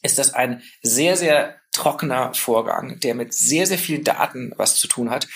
ist 0.03 0.19
das 0.19 0.35
ein 0.35 0.63
sehr, 0.83 1.17
sehr 1.17 1.57
trockener 1.73 2.35
Vorgang, 2.35 3.01
der 3.01 3.15
mit 3.15 3.35
sehr, 3.35 3.67
sehr 3.67 3.79
vielen 3.79 4.05
Daten 4.05 4.53
was 4.57 4.77
zu 4.77 4.89
tun 4.89 5.11
hat. 5.11 5.29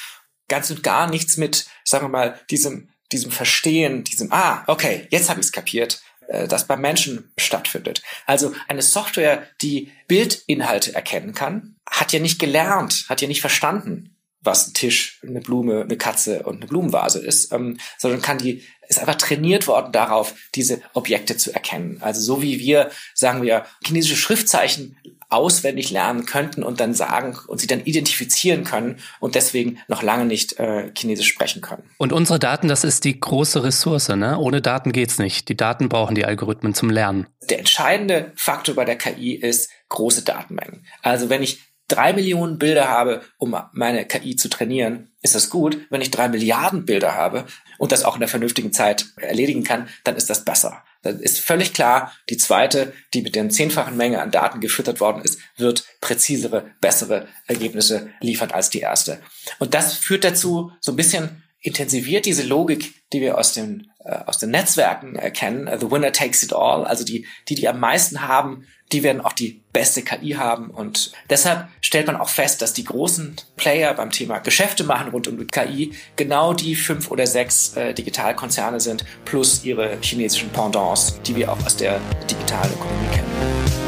Ganz 0.49 0.71
und 0.71 0.83
gar 0.83 1.09
nichts 1.09 1.37
mit, 1.37 1.67
sagen 1.85 2.05
wir 2.05 2.09
mal, 2.11 2.41
diesem, 2.51 2.91
diesem 3.11 3.31
Verstehen, 3.31 4.05
diesem, 4.05 4.33
ah, 4.33 4.65
okay, 4.67 5.07
jetzt 5.11 5.31
habe 5.31 5.41
ich 5.41 5.47
es 5.47 5.53
kapiert, 5.53 6.03
äh, 6.29 6.49
das 6.49 6.67
beim 6.67 6.81
Menschen 6.81 7.33
stattfindet. 7.37 8.03
Also 8.27 8.53
eine 8.69 8.83
Software, 8.83 9.47
die 9.61 9.93
Bildinhalte 10.09 10.95
erkennen 10.95 11.35
kann, 11.35 11.72
hat 11.89 12.13
ja 12.13 12.21
nicht 12.21 12.39
gelernt, 12.39 13.07
hat 13.09 13.21
ja 13.21 13.29
nicht 13.29 13.41
verstanden, 13.41 14.17
was 14.41 14.69
ein 14.69 14.75
Tisch, 14.75 15.21
eine 15.27 15.41
Blume, 15.41 15.83
eine 15.83 15.97
Katze 15.97 16.43
und 16.43 16.57
eine 16.57 16.67
Blumenvase 16.67 17.21
ist, 17.21 17.53
ähm, 17.53 17.79
sondern 17.99 18.23
kann 18.23 18.39
die 18.39 18.65
ist 18.89 18.99
einfach 18.99 19.15
trainiert 19.15 19.67
worden 19.69 19.93
darauf, 19.93 20.35
diese 20.55 20.83
Objekte 20.93 21.37
zu 21.37 21.53
erkennen. 21.53 21.99
Also 22.01 22.21
so 22.21 22.43
wie 22.43 22.59
wir, 22.59 22.91
sagen 23.15 23.43
wir, 23.43 23.65
chinesische 23.85 24.17
Schriftzeichen 24.17 24.99
auswendig 25.31 25.91
lernen 25.91 26.27
könnten 26.27 26.63
und 26.63 26.79
dann 26.79 26.93
sagen 26.93 27.39
und 27.47 27.59
sie 27.59 27.67
dann 27.67 27.85
identifizieren 27.85 28.65
können 28.65 28.99
und 29.19 29.35
deswegen 29.35 29.79
noch 29.89 30.03
lange 30.03 30.27
nicht 30.27 30.59
äh, 30.59 30.93
Chinesisch 30.95 31.29
sprechen 31.29 31.63
können. 31.63 31.85
Und 31.97 32.13
unsere 32.13 32.39
Daten, 32.39 32.69
das 32.69 32.85
ist 32.85 33.05
die 33.05 33.19
große 33.19 33.65
Ressource, 33.65 34.09
ne? 34.09 34.39
Ohne 34.39 34.61
Daten 34.61 34.93
geht's 34.93 35.19
nicht. 35.19 35.49
Die 35.49 35.57
Daten 35.57 35.89
brauchen 35.89 36.15
die 36.15 36.27
Algorithmen 36.27 36.75
zum 36.75 36.91
Lernen. 36.91 37.29
Der 37.49 37.61
entscheidende 37.61 38.33
Faktor 38.37 38.75
bei 38.75 38.85
der 38.85 38.97
KI 38.97 39.35
ist 39.35 39.71
große 39.89 40.23
Datenmengen. 40.23 40.85
Also 41.01 41.31
wenn 41.31 41.43
ich 41.43 41.72
drei 41.93 42.13
Millionen 42.13 42.59
Bilder 42.59 42.89
habe, 42.89 43.23
um 43.39 43.57
meine 43.73 44.07
KI 44.07 44.37
zu 44.37 44.49
trainieren, 44.49 45.13
ist 45.21 45.35
das 45.35 45.51
gut. 45.51 45.79
Wenn 45.91 46.01
ich 46.01 46.11
drei 46.11 46.29
Milliarden 46.29 46.85
Bilder 46.87 47.15
habe 47.15 47.45
und 47.79 47.93
das 47.93 48.05
auch 48.05 48.15
in 48.15 48.21
der 48.21 48.29
vernünftigen 48.29 48.73
Zeit 48.73 49.07
erledigen 49.17 49.63
kann, 49.63 49.89
dann 50.05 50.17
ist 50.17 50.31
das 50.31 50.45
besser. 50.45 50.83
Dann 51.03 51.19
ist 51.21 51.41
völlig 51.41 51.73
klar, 51.75 52.13
die 52.31 52.37
zweite, 52.37 52.93
die 53.13 53.23
mit 53.23 53.35
der 53.35 53.49
zehnfachen 53.49 53.97
Menge 53.97 54.23
an 54.23 54.31
Daten 54.31 54.61
gefüttert 54.61 55.01
worden 55.01 55.23
ist, 55.23 55.39
wird 55.57 55.85
präzisere, 56.01 56.71
bessere 56.81 57.29
Ergebnisse 57.47 58.11
liefern 58.21 58.53
als 58.53 58.71
die 58.71 58.81
erste. 58.81 59.21
Und 59.59 59.75
das 59.75 59.95
führt 59.95 60.25
dazu, 60.25 60.73
so 60.81 60.93
ein 60.93 60.97
bisschen 60.97 61.43
intensiviert 61.61 62.27
diese 62.27 62.43
Logik, 62.43 62.95
die 63.13 63.21
wir 63.21 63.39
aus 63.39 63.53
den, 63.53 63.92
aus 64.05 64.39
den 64.39 64.51
Netzwerken 64.51 65.17
erkennen. 65.17 65.71
The 65.79 65.91
winner 65.91 66.13
takes 66.13 66.43
it 66.43 66.53
all. 66.53 66.85
Also 66.85 67.05
die, 67.05 67.27
die, 67.49 67.55
die 67.55 67.69
am 67.69 67.81
meisten 67.81 68.23
haben, 68.23 68.67
die 68.93 69.03
werden 69.03 69.23
auch 69.23 69.33
die 69.33 69.63
beste 69.73 70.03
KI 70.03 70.33
haben. 70.33 70.71
Und 70.71 71.13
deshalb 71.31 71.69
stellt 71.81 72.07
man 72.07 72.17
auch 72.17 72.29
fest, 72.29 72.63
dass 72.63 72.75
die 72.75 72.85
großen 72.85 73.37
Player 73.57 73.95
beim 73.95 74.11
Thema 74.11 74.39
Geschäfte 74.39 74.85
machen 74.85 75.11
rund 75.11 75.29
um 75.29 75.39
die 75.39 75.47
KI 75.47 75.93
genau 76.17 76.53
die 76.53 76.75
fünf 76.75 77.11
oder 77.11 77.27
sechs 77.27 77.75
äh, 77.77 77.95
Digitalkonzerne 77.95 78.81
sind, 78.81 79.05
plus 79.25 79.65
ihre 79.65 79.99
chinesischen 80.03 80.51
Pendants, 80.51 81.21
die 81.23 81.37
wir 81.37 81.51
auch 81.51 81.65
aus 81.65 81.77
der 81.77 82.01
digitalen 82.31 82.73
Ökonomie 82.73 83.09
kennen. 83.13 83.82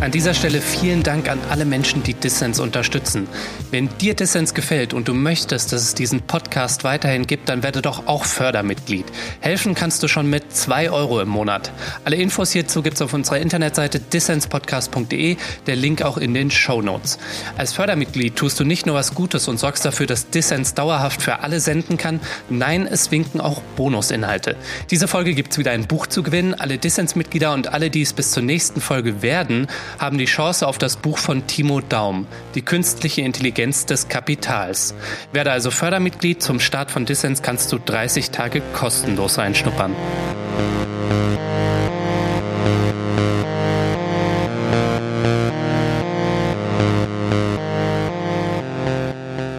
An 0.00 0.12
dieser 0.12 0.32
Stelle 0.32 0.62
vielen 0.62 1.02
Dank 1.02 1.28
an 1.28 1.38
alle 1.50 1.66
Menschen, 1.66 2.02
die 2.02 2.14
Dissens 2.14 2.58
unterstützen. 2.58 3.28
Wenn 3.70 3.90
dir 3.98 4.14
Dissens 4.14 4.54
gefällt 4.54 4.94
und 4.94 5.08
du 5.08 5.12
möchtest, 5.12 5.72
dass 5.72 5.82
es 5.82 5.94
diesen 5.94 6.22
Podcast 6.22 6.84
weiterhin 6.84 7.26
gibt, 7.26 7.50
dann 7.50 7.62
werde 7.62 7.82
doch 7.82 8.06
auch 8.06 8.24
Fördermitglied. 8.24 9.04
Helfen 9.40 9.74
kannst 9.74 10.02
du 10.02 10.08
schon 10.08 10.30
mit 10.30 10.56
zwei 10.56 10.90
Euro 10.90 11.20
im 11.20 11.28
Monat. 11.28 11.70
Alle 12.06 12.16
Infos 12.16 12.50
hierzu 12.50 12.80
gibt's 12.80 13.02
auf 13.02 13.12
unserer 13.12 13.40
Internetseite 13.40 14.00
dissenspodcast.de, 14.00 15.36
der 15.66 15.76
Link 15.76 16.00
auch 16.00 16.16
in 16.16 16.32
den 16.32 16.50
Show 16.50 16.80
Notes. 16.80 17.18
Als 17.58 17.74
Fördermitglied 17.74 18.36
tust 18.36 18.58
du 18.58 18.64
nicht 18.64 18.86
nur 18.86 18.94
was 18.94 19.14
Gutes 19.14 19.48
und 19.48 19.60
sorgst 19.60 19.84
dafür, 19.84 20.06
dass 20.06 20.30
Dissens 20.30 20.72
dauerhaft 20.72 21.20
für 21.20 21.40
alle 21.40 21.60
senden 21.60 21.98
kann, 21.98 22.20
nein, 22.48 22.86
es 22.86 23.10
winken 23.10 23.42
auch 23.42 23.60
Bonusinhalte. 23.76 24.56
Diese 24.90 25.08
Folge 25.08 25.34
gibt's 25.34 25.58
wieder 25.58 25.72
ein 25.72 25.86
Buch 25.86 26.06
zu 26.06 26.22
gewinnen. 26.22 26.54
Alle 26.54 26.78
Dissens-Mitglieder 26.78 27.52
und 27.52 27.74
alle, 27.74 27.90
die 27.90 28.00
es 28.00 28.14
bis 28.14 28.30
zur 28.30 28.42
nächsten 28.42 28.80
Folge 28.80 29.20
werden, 29.20 29.66
haben 29.98 30.18
die 30.18 30.26
Chance 30.26 30.66
auf 30.66 30.78
das 30.78 30.96
Buch 30.96 31.18
von 31.18 31.46
Timo 31.46 31.80
Daum, 31.80 32.26
Die 32.54 32.62
künstliche 32.62 33.22
Intelligenz 33.22 33.86
des 33.86 34.08
Kapitals. 34.08 34.94
Werde 35.32 35.52
also 35.52 35.70
Fördermitglied. 35.70 36.42
Zum 36.42 36.60
Start 36.60 36.90
von 36.90 37.06
Dissens 37.06 37.42
kannst 37.42 37.72
du 37.72 37.78
30 37.78 38.30
Tage 38.30 38.62
kostenlos 38.72 39.38
reinschnuppern. 39.38 39.94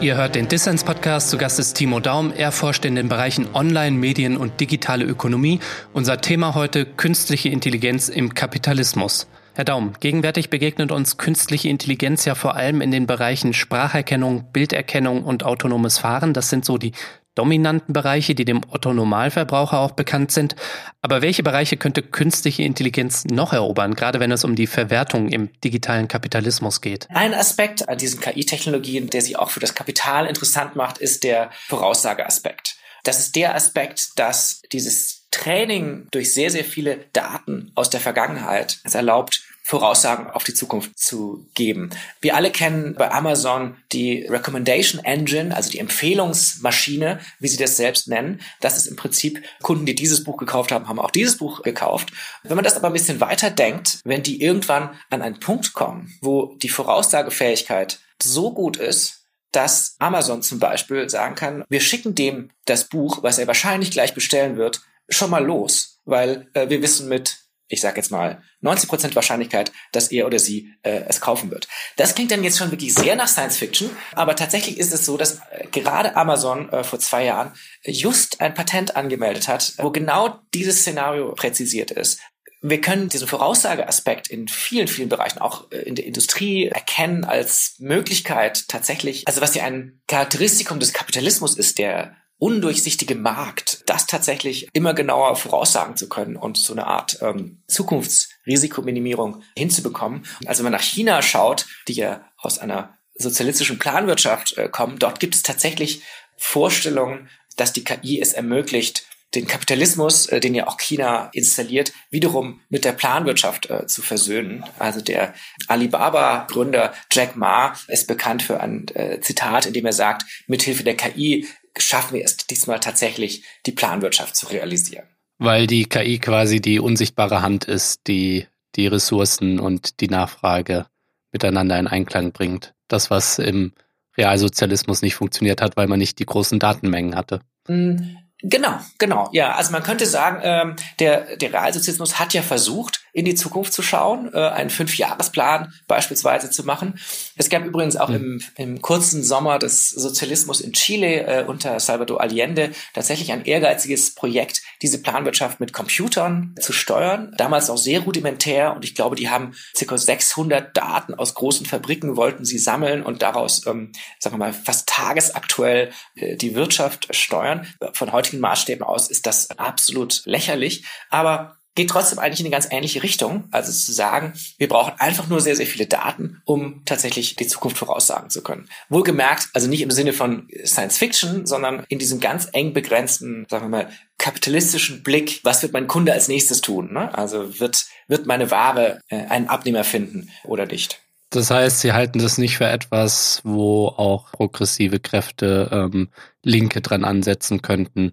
Ihr 0.02 0.16
hört 0.16 0.34
den 0.34 0.48
Dissens 0.48 0.82
Podcast. 0.82 1.30
Zu 1.30 1.38
Gast 1.38 1.60
ist 1.60 1.74
Timo 1.74 2.00
Daum. 2.00 2.32
Er 2.36 2.50
forscht 2.50 2.84
in 2.84 2.96
den 2.96 3.08
Bereichen 3.08 3.46
Online, 3.54 3.96
Medien 3.96 4.36
und 4.36 4.58
digitale 4.58 5.04
Ökonomie. 5.04 5.60
Unser 5.92 6.20
Thema 6.20 6.56
heute 6.56 6.84
künstliche 6.84 7.50
Intelligenz 7.50 8.08
im 8.08 8.34
Kapitalismus. 8.34 9.28
Herr 9.54 9.64
Daum, 9.64 9.92
gegenwärtig 10.00 10.48
begegnet 10.48 10.92
uns 10.92 11.18
künstliche 11.18 11.68
Intelligenz 11.68 12.24
ja 12.24 12.34
vor 12.34 12.56
allem 12.56 12.80
in 12.80 12.90
den 12.90 13.06
Bereichen 13.06 13.52
Spracherkennung, 13.52 14.50
Bilderkennung 14.50 15.24
und 15.24 15.44
autonomes 15.44 15.98
Fahren. 15.98 16.32
Das 16.32 16.48
sind 16.48 16.64
so 16.64 16.78
die 16.78 16.92
dominanten 17.34 17.92
Bereiche, 17.92 18.34
die 18.34 18.46
dem 18.46 18.62
Otto-Normalverbraucher 18.66 19.78
auch 19.78 19.90
bekannt 19.90 20.32
sind. 20.32 20.56
Aber 21.02 21.20
welche 21.20 21.42
Bereiche 21.42 21.76
könnte 21.76 22.02
künstliche 22.02 22.62
Intelligenz 22.62 23.26
noch 23.26 23.52
erobern, 23.52 23.94
gerade 23.94 24.20
wenn 24.20 24.32
es 24.32 24.44
um 24.44 24.54
die 24.54 24.66
Verwertung 24.66 25.28
im 25.28 25.50
digitalen 25.62 26.08
Kapitalismus 26.08 26.80
geht? 26.80 27.06
Ein 27.10 27.34
Aspekt 27.34 27.86
an 27.90 27.98
diesen 27.98 28.20
KI-Technologien, 28.20 29.10
der 29.10 29.20
sie 29.20 29.36
auch 29.36 29.50
für 29.50 29.60
das 29.60 29.74
Kapital 29.74 30.26
interessant 30.26 30.76
macht, 30.76 30.96
ist 30.96 31.24
der 31.24 31.50
Voraussageaspekt. 31.68 32.76
Das 33.04 33.18
ist 33.18 33.36
der 33.36 33.54
Aspekt, 33.54 34.18
dass 34.18 34.62
dieses 34.72 35.21
Training 35.32 36.06
durch 36.12 36.32
sehr, 36.32 36.50
sehr 36.50 36.64
viele 36.64 37.06
Daten 37.12 37.72
aus 37.74 37.90
der 37.90 38.00
Vergangenheit 38.00 38.78
es 38.84 38.94
erlaubt, 38.94 39.42
Voraussagen 39.64 40.28
auf 40.28 40.42
die 40.44 40.54
Zukunft 40.54 40.98
zu 40.98 41.46
geben. 41.54 41.90
Wir 42.20 42.36
alle 42.36 42.50
kennen 42.50 42.94
bei 42.94 43.10
Amazon 43.12 43.76
die 43.92 44.26
Recommendation 44.26 45.04
Engine, 45.04 45.54
also 45.54 45.70
die 45.70 45.78
Empfehlungsmaschine, 45.78 47.20
wie 47.38 47.48
sie 47.48 47.56
das 47.56 47.76
selbst 47.76 48.08
nennen. 48.08 48.40
Das 48.60 48.76
ist 48.76 48.86
im 48.86 48.96
Prinzip 48.96 49.42
Kunden, 49.62 49.86
die 49.86 49.94
dieses 49.94 50.24
Buch 50.24 50.36
gekauft 50.36 50.72
haben, 50.72 50.88
haben 50.88 50.98
auch 50.98 51.12
dieses 51.12 51.38
Buch 51.38 51.62
gekauft. 51.62 52.12
Wenn 52.42 52.56
man 52.56 52.64
das 52.64 52.76
aber 52.76 52.88
ein 52.88 52.92
bisschen 52.92 53.20
weiter 53.20 53.50
denkt, 53.50 54.00
wenn 54.04 54.22
die 54.22 54.42
irgendwann 54.42 54.90
an 55.10 55.22
einen 55.22 55.38
Punkt 55.38 55.74
kommen, 55.74 56.12
wo 56.20 56.54
die 56.56 56.68
Voraussagefähigkeit 56.68 58.00
so 58.20 58.52
gut 58.52 58.76
ist, 58.76 59.22
dass 59.52 59.96
Amazon 59.98 60.42
zum 60.42 60.58
Beispiel 60.58 61.08
sagen 61.08 61.34
kann, 61.34 61.64
wir 61.68 61.80
schicken 61.80 62.14
dem 62.14 62.50
das 62.64 62.88
Buch, 62.88 63.22
was 63.22 63.38
er 63.38 63.46
wahrscheinlich 63.46 63.90
gleich 63.90 64.14
bestellen 64.14 64.56
wird, 64.56 64.80
schon 65.08 65.30
mal 65.30 65.44
los, 65.44 66.00
weil 66.04 66.48
äh, 66.54 66.68
wir 66.68 66.82
wissen 66.82 67.08
mit, 67.08 67.38
ich 67.68 67.80
sage 67.80 67.96
jetzt 67.96 68.10
mal, 68.10 68.42
90% 68.62 69.14
Wahrscheinlichkeit, 69.14 69.72
dass 69.92 70.10
er 70.10 70.26
oder 70.26 70.38
sie 70.38 70.72
äh, 70.82 71.02
es 71.08 71.20
kaufen 71.20 71.50
wird. 71.50 71.68
Das 71.96 72.14
klingt 72.14 72.30
dann 72.30 72.44
jetzt 72.44 72.58
schon 72.58 72.70
wirklich 72.70 72.94
sehr 72.94 73.16
nach 73.16 73.28
Science 73.28 73.56
Fiction, 73.56 73.90
aber 74.14 74.36
tatsächlich 74.36 74.78
ist 74.78 74.92
es 74.92 75.04
so, 75.04 75.16
dass 75.16 75.40
äh, 75.50 75.66
gerade 75.70 76.16
Amazon 76.16 76.68
äh, 76.70 76.84
vor 76.84 76.98
zwei 76.98 77.24
Jahren 77.24 77.52
just 77.84 78.40
ein 78.40 78.54
Patent 78.54 78.96
angemeldet 78.96 79.48
hat, 79.48 79.74
wo 79.78 79.90
genau 79.90 80.40
dieses 80.54 80.80
Szenario 80.80 81.32
präzisiert 81.32 81.90
ist. 81.90 82.20
Wir 82.64 82.80
können 82.80 83.08
diesen 83.08 83.26
Voraussageaspekt 83.26 84.28
in 84.28 84.46
vielen, 84.46 84.86
vielen 84.86 85.08
Bereichen, 85.08 85.40
auch 85.40 85.70
äh, 85.72 85.78
in 85.78 85.96
der 85.96 86.06
Industrie, 86.06 86.68
erkennen 86.68 87.24
als 87.24 87.74
Möglichkeit 87.78 88.68
tatsächlich, 88.68 89.26
also 89.26 89.40
was 89.40 89.54
ja 89.56 89.64
ein 89.64 90.00
Charakteristikum 90.06 90.78
des 90.78 90.92
Kapitalismus 90.92 91.56
ist, 91.56 91.78
der 91.78 92.16
undurchsichtige 92.42 93.14
Markt, 93.14 93.84
das 93.86 94.08
tatsächlich 94.08 94.66
immer 94.72 94.94
genauer 94.94 95.36
voraussagen 95.36 95.96
zu 95.96 96.08
können 96.08 96.34
und 96.34 96.58
so 96.58 96.72
eine 96.72 96.88
Art 96.88 97.18
ähm, 97.22 97.62
Zukunftsrisikominimierung 97.68 99.44
hinzubekommen. 99.56 100.26
Also 100.46 100.58
wenn 100.58 100.72
man 100.72 100.80
nach 100.80 100.84
China 100.84 101.22
schaut, 101.22 101.66
die 101.86 101.92
ja 101.92 102.24
aus 102.38 102.58
einer 102.58 102.98
sozialistischen 103.14 103.78
Planwirtschaft 103.78 104.58
äh, 104.58 104.68
kommen, 104.68 104.98
dort 104.98 105.20
gibt 105.20 105.36
es 105.36 105.44
tatsächlich 105.44 106.02
Vorstellungen, 106.36 107.28
dass 107.56 107.72
die 107.72 107.84
KI 107.84 108.20
es 108.20 108.32
ermöglicht, 108.32 109.04
den 109.36 109.46
Kapitalismus, 109.46 110.26
äh, 110.26 110.40
den 110.40 110.56
ja 110.56 110.66
auch 110.66 110.78
China 110.78 111.30
installiert, 111.32 111.92
wiederum 112.10 112.60
mit 112.68 112.84
der 112.84 112.92
Planwirtschaft 112.92 113.70
äh, 113.70 113.86
zu 113.86 114.02
versöhnen. 114.02 114.64
Also 114.80 115.00
der 115.00 115.32
Alibaba-Gründer 115.68 116.92
Jack 117.12 117.36
Ma 117.36 117.74
ist 117.86 118.08
bekannt 118.08 118.42
für 118.42 118.60
ein 118.60 118.88
äh, 118.94 119.20
Zitat, 119.20 119.66
in 119.66 119.74
dem 119.74 119.86
er 119.86 119.92
sagt, 119.92 120.24
mithilfe 120.48 120.82
der 120.82 120.96
KI 120.96 121.46
schaffen 121.78 122.14
wir 122.14 122.24
es 122.24 122.36
diesmal 122.36 122.80
tatsächlich, 122.80 123.44
die 123.66 123.72
Planwirtschaft 123.72 124.36
zu 124.36 124.46
realisieren. 124.46 125.06
Weil 125.38 125.66
die 125.66 125.86
KI 125.86 126.18
quasi 126.18 126.60
die 126.60 126.78
unsichtbare 126.78 127.42
Hand 127.42 127.64
ist, 127.64 128.06
die 128.06 128.46
die 128.76 128.86
Ressourcen 128.86 129.60
und 129.60 130.00
die 130.00 130.08
Nachfrage 130.08 130.86
miteinander 131.30 131.78
in 131.78 131.86
Einklang 131.86 132.32
bringt. 132.32 132.74
Das, 132.88 133.10
was 133.10 133.38
im 133.38 133.72
Realsozialismus 134.16 135.02
nicht 135.02 135.14
funktioniert 135.14 135.60
hat, 135.60 135.76
weil 135.76 135.88
man 135.88 135.98
nicht 135.98 136.18
die 136.18 136.26
großen 136.26 136.58
Datenmengen 136.58 137.16
hatte. 137.16 137.40
Mm, 137.66 138.16
genau, 138.42 138.78
genau. 138.98 139.30
Ja, 139.32 139.54
also 139.54 139.72
man 139.72 139.82
könnte 139.82 140.06
sagen, 140.06 140.40
ähm, 140.42 140.76
der, 140.98 141.36
der 141.36 141.52
Realsozialismus 141.52 142.18
hat 142.18 142.34
ja 142.34 142.42
versucht, 142.42 143.01
in 143.12 143.24
die 143.24 143.34
Zukunft 143.34 143.72
zu 143.72 143.82
schauen, 143.82 144.32
äh, 144.32 144.38
einen 144.38 144.70
Fünfjahresplan 144.70 145.72
beispielsweise 145.86 146.50
zu 146.50 146.64
machen. 146.64 146.98
Es 147.36 147.50
gab 147.50 147.64
übrigens 147.64 147.96
auch 147.96 148.08
im, 148.08 148.40
im 148.56 148.80
kurzen 148.80 149.22
Sommer 149.22 149.58
des 149.58 149.90
Sozialismus 149.90 150.60
in 150.60 150.72
Chile 150.72 151.26
äh, 151.26 151.44
unter 151.44 151.78
Salvador 151.78 152.20
Allende 152.20 152.70
tatsächlich 152.94 153.32
ein 153.32 153.44
ehrgeiziges 153.44 154.14
Projekt, 154.14 154.62
diese 154.80 155.02
Planwirtschaft 155.02 155.60
mit 155.60 155.72
Computern 155.72 156.54
zu 156.58 156.72
steuern. 156.72 157.34
Damals 157.36 157.68
auch 157.68 157.76
sehr 157.76 158.00
rudimentär 158.00 158.74
und 158.74 158.84
ich 158.84 158.94
glaube, 158.94 159.16
die 159.16 159.28
haben 159.28 159.54
ca. 159.78 159.98
600 159.98 160.74
Daten 160.76 161.14
aus 161.14 161.34
großen 161.34 161.66
Fabriken 161.66 162.16
wollten 162.16 162.44
sie 162.44 162.58
sammeln 162.58 163.02
und 163.02 163.20
daraus, 163.20 163.66
ähm, 163.66 163.92
sagen 164.18 164.36
wir 164.36 164.38
mal, 164.38 164.52
fast 164.54 164.88
tagesaktuell 164.88 165.90
äh, 166.14 166.36
die 166.36 166.54
Wirtschaft 166.54 167.14
steuern. 167.14 167.66
Von 167.92 168.12
heutigen 168.12 168.40
Maßstäben 168.40 168.84
aus 168.84 169.10
ist 169.10 169.26
das 169.26 169.50
absolut 169.50 170.22
lächerlich, 170.24 170.84
aber 171.10 171.58
geht 171.74 171.90
trotzdem 171.90 172.18
eigentlich 172.18 172.40
in 172.40 172.46
eine 172.46 172.52
ganz 172.52 172.68
ähnliche 172.70 173.02
Richtung. 173.02 173.44
Also 173.50 173.72
zu 173.72 173.92
sagen, 173.92 174.34
wir 174.58 174.68
brauchen 174.68 174.94
einfach 174.98 175.28
nur 175.28 175.40
sehr, 175.40 175.56
sehr 175.56 175.66
viele 175.66 175.86
Daten, 175.86 176.42
um 176.44 176.84
tatsächlich 176.84 177.36
die 177.36 177.46
Zukunft 177.46 177.78
voraussagen 177.78 178.30
zu 178.30 178.42
können. 178.42 178.68
Wohlgemerkt, 178.88 179.48
also 179.54 179.68
nicht 179.68 179.82
im 179.82 179.90
Sinne 179.90 180.12
von 180.12 180.48
Science 180.64 180.98
Fiction, 180.98 181.46
sondern 181.46 181.84
in 181.88 181.98
diesem 181.98 182.20
ganz 182.20 182.48
eng 182.52 182.72
begrenzten, 182.72 183.46
sagen 183.48 183.64
wir 183.64 183.84
mal, 183.84 183.90
kapitalistischen 184.18 185.02
Blick, 185.02 185.40
was 185.42 185.62
wird 185.62 185.72
mein 185.72 185.88
Kunde 185.88 186.12
als 186.12 186.28
nächstes 186.28 186.60
tun? 186.60 186.92
Ne? 186.92 187.16
Also 187.16 187.58
wird, 187.58 187.86
wird 188.06 188.26
meine 188.26 188.50
Ware 188.50 189.00
äh, 189.08 189.16
einen 189.26 189.48
Abnehmer 189.48 189.84
finden 189.84 190.30
oder 190.44 190.66
nicht? 190.66 191.00
Das 191.30 191.50
heißt, 191.50 191.80
Sie 191.80 191.94
halten 191.94 192.18
das 192.18 192.36
nicht 192.36 192.58
für 192.58 192.66
etwas, 192.66 193.40
wo 193.42 193.88
auch 193.88 194.30
progressive 194.32 195.00
Kräfte 195.00 195.70
ähm, 195.72 196.10
Linke 196.42 196.82
dran 196.82 197.04
ansetzen 197.04 197.62
könnten, 197.62 198.12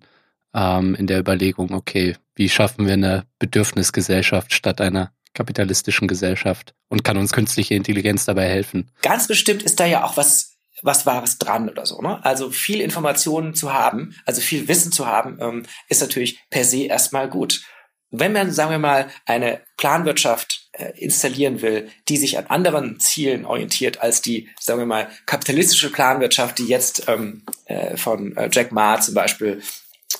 ähm, 0.53 0.95
in 0.95 1.07
der 1.07 1.19
Überlegung, 1.19 1.73
okay, 1.73 2.15
wie 2.35 2.49
schaffen 2.49 2.85
wir 2.85 2.93
eine 2.93 3.25
Bedürfnisgesellschaft 3.39 4.53
statt 4.53 4.81
einer 4.81 5.11
kapitalistischen 5.33 6.07
Gesellschaft 6.07 6.73
und 6.89 7.03
kann 7.03 7.17
uns 7.17 7.31
künstliche 7.31 7.75
Intelligenz 7.75 8.25
dabei 8.25 8.47
helfen? 8.47 8.91
Ganz 9.01 9.27
bestimmt 9.27 9.63
ist 9.63 9.79
da 9.79 9.85
ja 9.85 10.03
auch 10.03 10.17
was 10.17 10.59
was 10.81 11.05
Wahres 11.05 11.37
dran 11.37 11.69
oder 11.69 11.85
so. 11.85 12.01
Ne? 12.01 12.23
Also 12.23 12.51
viel 12.51 12.81
Informationen 12.81 13.53
zu 13.53 13.73
haben, 13.73 14.15
also 14.25 14.41
viel 14.41 14.67
Wissen 14.67 14.91
zu 14.91 15.05
haben, 15.07 15.37
ähm, 15.41 15.63
ist 15.87 16.01
natürlich 16.01 16.39
per 16.49 16.63
se 16.63 16.83
erstmal 16.83 17.29
gut. 17.29 17.63
Wenn 18.11 18.33
man, 18.33 18.51
sagen 18.51 18.71
wir 18.71 18.79
mal, 18.79 19.07
eine 19.25 19.61
Planwirtschaft 19.77 20.69
äh, 20.71 20.91
installieren 20.97 21.61
will, 21.61 21.89
die 22.07 22.17
sich 22.17 22.37
an 22.37 22.47
anderen 22.47 22.99
Zielen 22.99 23.45
orientiert 23.45 24.01
als 24.01 24.21
die, 24.21 24.49
sagen 24.59 24.79
wir 24.79 24.87
mal, 24.87 25.09
kapitalistische 25.27 25.91
Planwirtschaft, 25.91 26.57
die 26.57 26.65
jetzt 26.65 27.07
ähm, 27.07 27.43
äh, 27.65 27.97
von 27.97 28.35
äh, 28.35 28.49
Jack 28.51 28.71
Ma 28.71 28.99
zum 28.99 29.13
Beispiel 29.13 29.61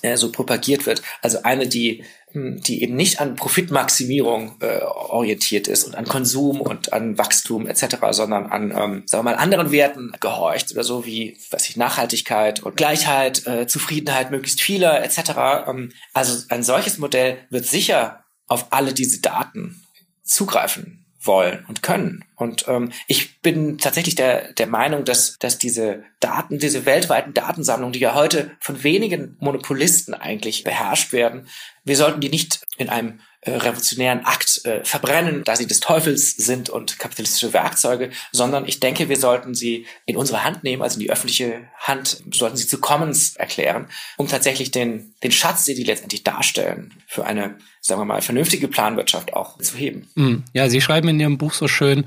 äh, 0.01 0.17
so 0.17 0.31
propagiert 0.31 0.85
wird. 0.85 1.01
Also 1.21 1.43
eine, 1.43 1.67
die, 1.67 2.03
hm, 2.31 2.61
die 2.61 2.83
eben 2.83 2.95
nicht 2.95 3.19
an 3.19 3.35
Profitmaximierung 3.35 4.57
äh, 4.61 4.81
orientiert 4.81 5.67
ist 5.67 5.83
und 5.83 5.95
an 5.95 6.05
Konsum 6.05 6.61
und 6.61 6.93
an 6.93 7.17
Wachstum 7.17 7.67
etc., 7.67 7.97
sondern 8.11 8.47
an, 8.47 8.71
ähm, 8.71 9.03
sagen 9.05 9.23
wir 9.25 9.31
mal, 9.31 9.35
anderen 9.35 9.71
Werten 9.71 10.13
gehorcht 10.19 10.71
oder 10.71 10.83
so 10.83 11.05
wie, 11.05 11.37
weiß 11.49 11.69
ich, 11.69 11.77
Nachhaltigkeit 11.77 12.61
und 12.61 12.77
Gleichheit, 12.77 13.45
äh, 13.47 13.67
Zufriedenheit 13.67 14.31
möglichst 14.31 14.61
vieler 14.61 15.03
etc. 15.03 15.67
Ähm, 15.67 15.91
also 16.13 16.43
ein 16.49 16.63
solches 16.63 16.97
Modell 16.97 17.37
wird 17.49 17.65
sicher 17.65 18.23
auf 18.47 18.67
alle 18.71 18.93
diese 18.93 19.21
Daten 19.21 19.83
zugreifen 20.23 21.05
wollen 21.21 21.65
und 21.67 21.83
können. 21.83 22.23
Und 22.35 22.65
ähm, 22.67 22.91
ich 23.07 23.41
bin 23.41 23.77
tatsächlich 23.77 24.15
der, 24.15 24.53
der 24.53 24.67
Meinung, 24.67 25.03
dass, 25.03 25.37
dass 25.39 25.57
diese 25.57 26.03
Daten, 26.19 26.59
diese 26.59 26.85
weltweiten 26.85 27.33
Datensammlungen, 27.33 27.93
die 27.93 27.99
ja 27.99 28.15
heute 28.15 28.51
von 28.59 28.83
wenigen 28.83 29.35
Monopolisten 29.39 30.13
eigentlich 30.13 30.63
beherrscht 30.63 31.11
werden, 31.11 31.47
wir 31.83 31.97
sollten 31.97 32.21
die 32.21 32.29
nicht 32.29 32.61
in 32.77 32.89
einem 32.89 33.19
äh, 33.41 33.51
revolutionären 33.51 34.25
Akt 34.25 34.65
äh, 34.65 34.83
verbrennen, 34.83 35.43
da 35.45 35.55
sie 35.55 35.65
des 35.65 35.79
Teufels 35.79 36.31
sind 36.35 36.69
und 36.69 36.99
kapitalistische 36.99 37.53
Werkzeuge, 37.53 38.09
sondern 38.33 38.67
ich 38.67 38.81
denke, 38.81 39.07
wir 39.07 39.15
sollten 39.15 39.55
sie 39.55 39.85
in 40.05 40.17
unsere 40.17 40.43
Hand 40.43 40.65
nehmen, 40.65 40.81
also 40.81 40.95
in 40.95 41.05
die 41.05 41.09
öffentliche 41.09 41.61
Hand, 41.77 42.21
sollten 42.33 42.57
sie 42.57 42.67
zu 42.67 42.79
Commons 42.81 43.37
erklären, 43.37 43.87
um 44.17 44.27
tatsächlich 44.27 44.71
den, 44.71 45.13
den 45.23 45.31
Schatz, 45.31 45.63
den 45.63 45.77
die 45.77 45.85
letztendlich 45.85 46.23
darstellen, 46.23 46.93
für 47.07 47.25
eine, 47.25 47.55
sagen 47.79 48.01
wir 48.01 48.05
mal, 48.05 48.21
vernünftige 48.21 48.67
Planwirtschaft 48.67 49.31
auch 49.31 49.57
zu 49.59 49.77
heben. 49.77 50.09
Hm. 50.17 50.43
Ja, 50.53 50.67
Sie 50.67 50.81
schreiben 50.81 51.07
in 51.07 51.19
Ihrem 51.21 51.37
Buch 51.37 51.53
so 51.53 51.69
schön, 51.69 52.05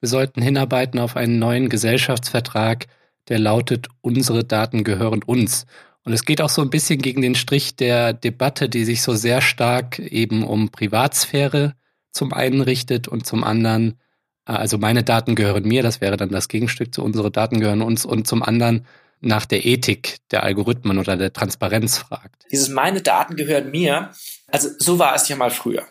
wir 0.00 0.08
sollten 0.10 0.42
hinarbeiten 0.42 1.00
auf 1.00 1.16
einen 1.16 1.38
neuen 1.38 1.70
Gesellschaftsvertrag, 1.70 2.88
der 3.28 3.38
lautet, 3.38 3.88
unsere 4.02 4.44
Daten 4.44 4.84
gehören 4.84 5.22
uns. 5.22 5.64
Und 6.04 6.12
es 6.12 6.24
geht 6.24 6.40
auch 6.40 6.50
so 6.50 6.60
ein 6.60 6.70
bisschen 6.70 7.00
gegen 7.00 7.22
den 7.22 7.34
Strich 7.34 7.76
der 7.76 8.12
Debatte, 8.12 8.68
die 8.68 8.84
sich 8.84 9.02
so 9.02 9.14
sehr 9.14 9.40
stark 9.40 9.98
eben 9.98 10.44
um 10.44 10.70
Privatsphäre 10.70 11.74
zum 12.12 12.32
einen 12.32 12.60
richtet 12.60 13.08
und 13.08 13.26
zum 13.26 13.42
anderen, 13.42 13.98
äh, 14.46 14.52
also 14.52 14.78
meine 14.78 15.02
Daten 15.02 15.34
gehören 15.34 15.64
mir, 15.64 15.82
das 15.82 16.00
wäre 16.00 16.16
dann 16.16 16.28
das 16.28 16.48
Gegenstück 16.48 16.94
zu 16.94 17.02
unsere 17.02 17.30
Daten 17.30 17.58
gehören 17.58 17.82
uns 17.82 18.04
und 18.04 18.26
zum 18.26 18.42
anderen 18.42 18.86
nach 19.20 19.46
der 19.46 19.64
Ethik 19.64 20.18
der 20.30 20.42
Algorithmen 20.42 20.98
oder 20.98 21.16
der 21.16 21.32
Transparenz 21.32 21.98
fragt. 21.98 22.44
Dieses 22.52 22.68
meine 22.68 23.00
Daten 23.00 23.36
gehören 23.36 23.70
mir, 23.70 24.10
also 24.48 24.68
so 24.78 24.98
war 24.98 25.14
es 25.14 25.28
ja 25.28 25.36
mal 25.36 25.50
früher. 25.50 25.84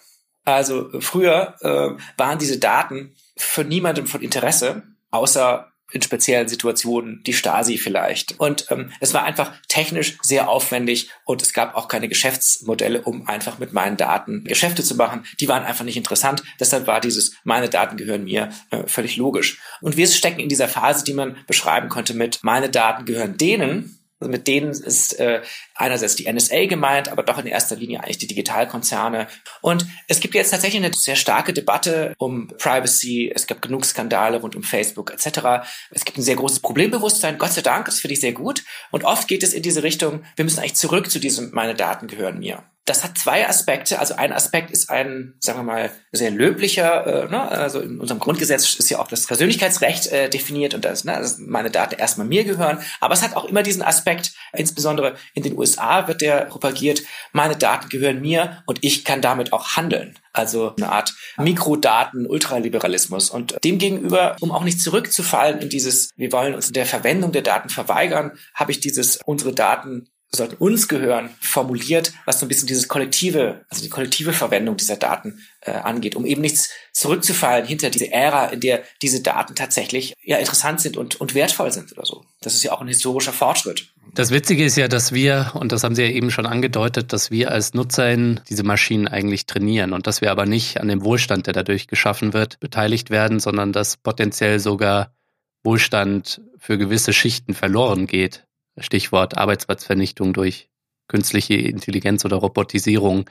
Also 0.46 0.90
früher 1.00 1.56
äh, 1.62 1.98
waren 2.18 2.38
diese 2.38 2.60
Daten 2.60 3.16
für 3.36 3.64
niemandem 3.64 4.06
von 4.06 4.22
Interesse, 4.22 4.84
außer 5.10 5.73
in 5.94 6.02
speziellen 6.02 6.48
Situationen, 6.48 7.22
die 7.24 7.34
Stasi 7.34 7.78
vielleicht. 7.78 8.40
Und 8.40 8.66
ähm, 8.70 8.92
es 9.00 9.14
war 9.14 9.24
einfach 9.24 9.54
technisch 9.68 10.18
sehr 10.22 10.50
aufwendig 10.50 11.10
und 11.24 11.42
es 11.42 11.54
gab 11.54 11.76
auch 11.76 11.88
keine 11.88 12.08
Geschäftsmodelle, 12.08 13.02
um 13.04 13.28
einfach 13.28 13.60
mit 13.60 13.74
meinen 13.74 13.96
Daten 13.96 14.44
Geschäfte 14.44 14.84
zu 14.84 14.96
machen. 14.96 15.26
Die 15.40 15.48
waren 15.48 15.64
einfach 15.64 15.86
nicht 15.86 15.98
interessant. 15.98 16.44
Deshalb 16.60 16.88
war 16.88 17.00
dieses 17.00 17.36
meine 17.44 17.70
Daten 17.70 17.96
gehören 17.96 18.24
mir 18.24 18.50
äh, 18.72 18.88
völlig 18.88 19.18
logisch. 19.18 19.62
Und 19.82 19.96
wir 19.96 20.08
stecken 20.08 20.40
in 20.40 20.50
dieser 20.50 20.68
Phase, 20.68 21.04
die 21.04 21.14
man 21.14 21.38
beschreiben 21.48 21.90
konnte 21.90 22.16
mit 22.16 22.40
meine 22.42 22.70
Daten 22.70 23.06
gehören 23.06 23.38
denen, 23.38 24.03
also 24.24 24.32
mit 24.32 24.48
denen 24.48 24.72
ist 24.72 25.20
äh, 25.20 25.42
einerseits 25.76 26.16
die 26.16 26.32
NSA 26.32 26.66
gemeint, 26.66 27.10
aber 27.10 27.24
doch 27.24 27.38
in 27.38 27.46
erster 27.46 27.76
Linie 27.76 28.02
eigentlich 28.02 28.20
die 28.20 28.28
Digitalkonzerne. 28.28 29.28
Und 29.62 29.86
es 30.08 30.22
gibt 30.22 30.34
jetzt 30.34 30.52
tatsächlich 30.52 30.84
eine 30.84 30.94
sehr 30.94 31.18
starke 31.18 31.52
Debatte 31.52 32.14
um 32.18 32.48
Privacy. 32.58 33.32
Es 33.34 33.48
gibt 33.48 33.62
genug 33.62 33.86
Skandale 33.86 34.40
rund 34.40 34.56
um 34.56 34.64
Facebook 34.64 35.12
etc. 35.12 35.68
Es 35.92 36.06
gibt 36.06 36.18
ein 36.18 36.24
sehr 36.24 36.38
großes 36.38 36.62
Problembewusstsein. 36.62 37.38
Gott 37.38 37.52
sei 37.52 37.62
Dank, 37.62 37.86
das 37.86 38.00
finde 38.00 38.14
ich 38.14 38.22
sehr 38.22 38.34
gut. 38.34 38.64
Und 38.92 39.04
oft 39.04 39.28
geht 39.28 39.44
es 39.44 39.54
in 39.54 39.62
diese 39.62 39.84
Richtung, 39.84 40.24
wir 40.36 40.46
müssen 40.46 40.60
eigentlich 40.60 40.76
zurück 40.76 41.12
zu 41.12 41.20
diesem, 41.20 41.52
meine 41.52 41.76
Daten 41.76 42.08
gehören 42.08 42.40
mir 42.40 42.64
das 42.86 43.04
hat 43.04 43.18
zwei 43.18 43.48
Aspekte. 43.48 44.00
Also 44.00 44.16
ein 44.16 44.34
Aspekt 44.34 44.70
ist 44.70 44.90
ein, 44.90 45.36
sagen 45.40 45.60
wir 45.60 45.64
mal, 45.64 45.92
sehr 46.12 46.32
löblicher. 46.32 47.26
Äh, 47.26 47.30
ne? 47.30 47.42
Also 47.42 47.80
in 47.80 48.00
unserem 48.00 48.20
Grundgesetz 48.20 48.76
ist 48.76 48.90
ja 48.90 49.00
auch 49.00 49.08
das 49.08 49.26
Persönlichkeitsrecht 49.26 50.08
äh, 50.08 50.30
definiert 50.30 50.74
und 50.74 50.84
das, 50.84 51.06
ne, 51.06 51.14
dass 51.14 51.38
meine 51.38 51.72
Daten 51.72 51.96
erstmal 51.96 52.28
mir 52.28 52.44
gehören. 52.44 52.80
Aber 53.00 53.14
es 53.14 53.22
hat 53.22 53.38
auch 53.38 53.46
immer 53.46 53.64
diesen 53.64 53.84
Aspekt, 53.84 54.13
insbesondere 54.54 55.16
in 55.34 55.44
den 55.44 55.58
USA 55.58 56.08
wird 56.08 56.22
der 56.22 56.46
propagiert, 56.46 57.02
meine 57.32 57.56
Daten 57.56 57.90
gehören 57.90 58.22
mir 58.22 58.64
und 58.66 58.80
ich 58.82 59.04
kann 59.06 59.22
damit 59.22 59.54
auch 59.54 59.76
handeln. 59.76 60.18
Also 60.34 60.76
eine 60.76 60.92
Art 60.92 61.14
Mikrodaten-Ultraliberalismus. 61.38 63.30
Und 63.30 63.56
demgegenüber, 63.64 64.36
um 64.42 64.52
auch 64.52 64.64
nicht 64.64 64.82
zurückzufallen 64.82 65.60
in 65.60 65.70
dieses, 65.70 66.10
wir 66.16 66.32
wollen 66.32 66.56
uns 66.56 66.72
der 66.72 66.88
Verwendung 66.88 67.32
der 67.32 67.44
Daten 67.44 67.70
verweigern, 67.70 68.32
habe 68.56 68.72
ich 68.72 68.80
dieses, 68.80 69.20
unsere 69.26 69.54
Daten 69.54 70.10
sollten 70.36 70.56
uns 70.56 70.88
gehören, 70.88 71.30
formuliert, 71.40 72.14
was 72.26 72.40
so 72.40 72.46
ein 72.46 72.50
bisschen 72.50 72.68
dieses 72.68 72.88
kollektive, 72.88 73.66
also 73.70 73.84
die 73.84 73.90
kollektive 73.90 74.34
Verwendung 74.34 74.78
dieser 74.78 74.98
Daten 74.98 75.40
äh, 75.62 75.72
angeht, 75.72 76.16
um 76.16 76.26
eben 76.26 76.42
nichts 76.42 76.70
zurückzufallen 76.92 77.66
hinter 77.66 77.90
diese 77.90 78.12
Ära, 78.12 78.48
in 78.48 78.60
der 78.60 78.84
diese 79.02 79.22
Daten 79.22 79.56
tatsächlich 79.56 80.14
ja 80.24 80.38
interessant 80.38 80.82
sind 80.82 80.98
und, 80.98 81.22
und 81.22 81.36
wertvoll 81.36 81.72
sind 81.72 81.92
oder 81.92 82.06
so. 82.06 82.26
Das 82.42 82.56
ist 82.56 82.64
ja 82.64 82.72
auch 82.72 82.82
ein 82.82 82.88
historischer 82.88 83.34
Fortschritt. 83.34 83.88
Das 84.16 84.32
Witzige 84.32 84.66
ist 84.66 84.76
ja, 84.76 84.88
dass 84.88 85.12
wir, 85.12 85.52
und 85.56 85.72
das 85.72 85.84
haben 85.84 85.96
Sie 85.96 86.04
ja 86.04 86.10
eben 86.10 86.30
schon 86.30 86.46
angedeutet, 86.46 87.14
dass 87.14 87.32
wir 87.32 87.52
als 87.52 87.74
NutzerInnen 87.74 88.42
diese 88.50 88.64
Maschinen 88.64 89.08
eigentlich 89.08 89.46
trainieren 89.46 89.94
und 89.94 90.08
dass 90.08 90.22
wir 90.22 90.32
aber 90.32 90.46
nicht 90.46 90.80
an 90.80 90.88
dem 90.88 91.04
Wohlstand, 91.04 91.48
der 91.48 91.54
dadurch 91.54 91.88
geschaffen 91.88 92.34
wird, 92.34 92.60
beteiligt 92.60 93.10
werden, 93.10 93.40
sondern 93.40 93.72
dass 93.72 93.98
potenziell 93.98 94.60
sogar 94.60 95.16
Wohlstand 95.64 96.42
für 96.58 96.78
gewisse 96.78 97.14
Schichten 97.14 97.54
verloren 97.54 98.06
geht 98.06 98.46
Stichwort 98.78 99.38
Arbeitsplatzvernichtung 99.38 100.34
durch 100.34 100.70
künstliche 101.08 101.56
Intelligenz 101.56 102.26
oder 102.26 102.38
Robotisierung. 102.38 103.30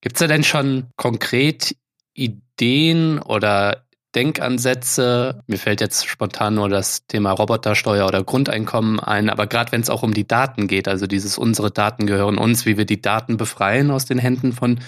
Gibt 0.00 0.16
es 0.16 0.20
da 0.20 0.26
denn 0.26 0.44
schon 0.44 0.88
konkret 0.96 1.76
Ideen 2.12 3.20
oder 3.20 3.86
Denkansätze? 4.14 5.42
Mir 5.46 5.58
fällt 5.58 5.80
jetzt 5.80 6.06
spontan 6.06 6.54
nur 6.54 6.68
das 6.68 7.06
Thema 7.06 7.32
Robotersteuer 7.32 8.06
oder 8.06 8.22
Grundeinkommen 8.22 9.00
ein, 9.00 9.30
aber 9.30 9.46
gerade 9.46 9.72
wenn 9.72 9.80
es 9.80 9.90
auch 9.90 10.02
um 10.02 10.14
die 10.14 10.28
Daten 10.28 10.68
geht, 10.68 10.88
also 10.88 11.06
dieses 11.06 11.38
unsere 11.38 11.70
Daten 11.70 12.06
gehören 12.06 12.38
uns, 12.38 12.66
wie 12.66 12.76
wir 12.76 12.84
die 12.84 13.02
Daten 13.02 13.36
befreien 13.36 13.90
aus 13.90 14.04
den 14.04 14.18
Händen 14.18 14.52
von 14.52 14.80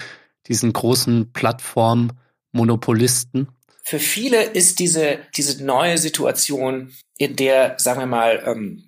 diesen 0.47 0.71
großen 0.71 1.33
Plattform-Monopolisten? 1.33 3.49
Für 3.83 3.99
viele 3.99 4.43
ist 4.43 4.79
diese, 4.79 5.19
diese 5.35 5.63
neue 5.63 5.97
Situation, 5.97 6.93
in 7.17 7.35
der, 7.35 7.75
sagen 7.77 8.01
wir 8.01 8.05
mal, 8.05 8.43
ähm, 8.45 8.86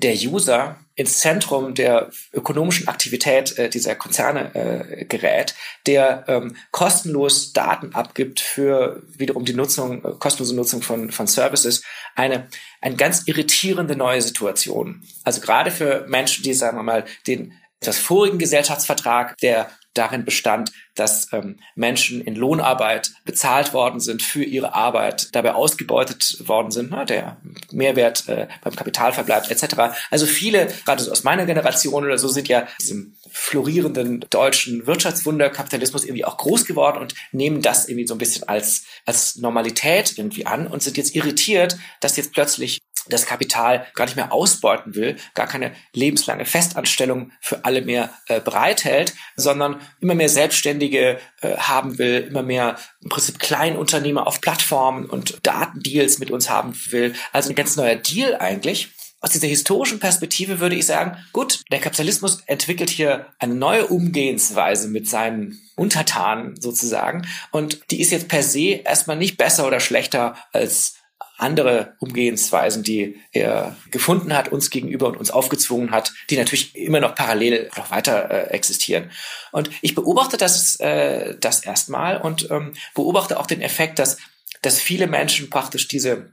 der 0.00 0.14
User 0.14 0.78
ins 0.94 1.20
Zentrum 1.20 1.74
der 1.74 2.10
ökonomischen 2.32 2.88
Aktivität 2.88 3.56
äh, 3.58 3.70
dieser 3.70 3.94
Konzerne 3.94 4.54
äh, 4.54 5.04
gerät, 5.04 5.54
der 5.86 6.24
ähm, 6.26 6.56
kostenlos 6.72 7.52
Daten 7.52 7.94
abgibt 7.94 8.40
für 8.40 9.02
wiederum 9.16 9.44
die 9.44 9.54
Nutzung, 9.54 10.04
äh, 10.04 10.12
kostenlose 10.18 10.56
Nutzung 10.56 10.82
von, 10.82 11.10
von 11.10 11.26
Services, 11.26 11.82
eine, 12.16 12.48
eine 12.80 12.96
ganz 12.96 13.22
irritierende 13.26 13.94
neue 13.94 14.22
Situation. 14.22 15.02
Also 15.22 15.40
gerade 15.40 15.70
für 15.70 16.06
Menschen, 16.08 16.42
die, 16.42 16.54
sagen 16.54 16.76
wir 16.78 16.82
mal, 16.82 17.04
den 17.26 17.52
das 17.80 17.98
vorigen 17.98 18.38
Gesellschaftsvertrag, 18.38 19.36
der 19.38 19.70
darin 19.98 20.24
bestand, 20.24 20.72
dass 20.94 21.32
ähm, 21.32 21.58
Menschen 21.74 22.20
in 22.20 22.34
Lohnarbeit 22.34 23.12
bezahlt 23.24 23.72
worden 23.72 24.00
sind 24.00 24.22
für 24.22 24.44
ihre 24.44 24.74
Arbeit, 24.74 25.34
dabei 25.34 25.54
ausgebeutet 25.54 26.48
worden 26.48 26.70
sind, 26.70 26.90
ne, 26.90 27.04
der 27.04 27.38
Mehrwert 27.70 28.28
äh, 28.28 28.48
beim 28.62 28.74
Kapital 28.74 29.12
verbleibt 29.12 29.50
etc. 29.50 29.96
Also 30.10 30.26
viele, 30.26 30.68
gerade 30.84 31.02
so 31.02 31.10
aus 31.10 31.24
meiner 31.24 31.46
Generation 31.46 32.04
oder 32.04 32.18
so, 32.18 32.28
sind 32.28 32.48
ja 32.48 32.66
diesem 32.80 33.16
florierenden 33.30 34.24
deutschen 34.30 34.86
Wirtschaftswunder 34.86 35.50
Kapitalismus 35.50 36.04
irgendwie 36.04 36.24
auch 36.24 36.38
groß 36.38 36.64
geworden 36.64 36.98
und 36.98 37.14
nehmen 37.32 37.62
das 37.62 37.88
irgendwie 37.88 38.06
so 38.06 38.14
ein 38.14 38.18
bisschen 38.18 38.48
als, 38.48 38.84
als 39.04 39.36
Normalität 39.36 40.16
irgendwie 40.16 40.46
an 40.46 40.66
und 40.66 40.82
sind 40.82 40.96
jetzt 40.96 41.14
irritiert, 41.14 41.76
dass 42.00 42.16
jetzt 42.16 42.32
plötzlich 42.32 42.78
das 43.08 43.26
Kapital 43.26 43.86
gar 43.94 44.04
nicht 44.04 44.16
mehr 44.16 44.32
ausbeuten 44.32 44.94
will, 44.94 45.16
gar 45.34 45.46
keine 45.46 45.72
lebenslange 45.92 46.44
Festanstellung 46.44 47.32
für 47.40 47.64
alle 47.64 47.82
mehr 47.82 48.10
äh, 48.26 48.40
bereithält, 48.40 49.14
sondern 49.36 49.80
immer 50.00 50.14
mehr 50.14 50.28
Selbstständige 50.28 51.18
äh, 51.40 51.56
haben 51.56 51.98
will, 51.98 52.26
immer 52.28 52.42
mehr 52.42 52.76
im 53.02 53.08
Prinzip 53.08 53.38
Kleinunternehmer 53.38 54.26
auf 54.26 54.40
Plattformen 54.40 55.06
und 55.06 55.38
Datendeals 55.42 56.18
mit 56.18 56.30
uns 56.30 56.50
haben 56.50 56.74
will. 56.90 57.14
Also 57.32 57.50
ein 57.50 57.54
ganz 57.56 57.76
neuer 57.76 57.96
Deal 57.96 58.36
eigentlich. 58.36 58.90
Aus 59.20 59.30
dieser 59.30 59.48
historischen 59.48 59.98
Perspektive 59.98 60.60
würde 60.60 60.76
ich 60.76 60.86
sagen, 60.86 61.16
gut, 61.32 61.64
der 61.72 61.80
Kapitalismus 61.80 62.40
entwickelt 62.46 62.88
hier 62.88 63.26
eine 63.40 63.54
neue 63.54 63.88
Umgehensweise 63.88 64.86
mit 64.86 65.08
seinen 65.08 65.60
Untertanen 65.74 66.60
sozusagen 66.60 67.26
und 67.50 67.80
die 67.90 68.00
ist 68.00 68.12
jetzt 68.12 68.28
per 68.28 68.44
se 68.44 68.80
erstmal 68.84 69.16
nicht 69.16 69.36
besser 69.36 69.66
oder 69.66 69.80
schlechter 69.80 70.36
als 70.52 70.97
andere 71.38 71.94
Umgehensweisen, 72.00 72.82
die 72.82 73.20
er 73.32 73.76
gefunden 73.90 74.34
hat, 74.34 74.50
uns 74.50 74.70
gegenüber 74.70 75.06
und 75.06 75.16
uns 75.16 75.30
aufgezwungen 75.30 75.92
hat, 75.92 76.12
die 76.30 76.36
natürlich 76.36 76.74
immer 76.76 77.00
noch 77.00 77.14
parallel 77.14 77.70
noch 77.76 77.90
weiter 77.90 78.30
äh, 78.30 78.50
existieren. 78.50 79.10
Und 79.52 79.70
ich 79.80 79.94
beobachte 79.94 80.36
das, 80.36 80.78
äh, 80.80 81.36
das 81.40 81.60
erstmal 81.60 82.20
und 82.20 82.50
ähm, 82.50 82.74
beobachte 82.94 83.38
auch 83.38 83.46
den 83.46 83.62
Effekt, 83.62 83.98
dass, 83.98 84.18
dass 84.62 84.80
viele 84.80 85.06
Menschen 85.06 85.48
praktisch 85.48 85.86
diese, 85.86 86.32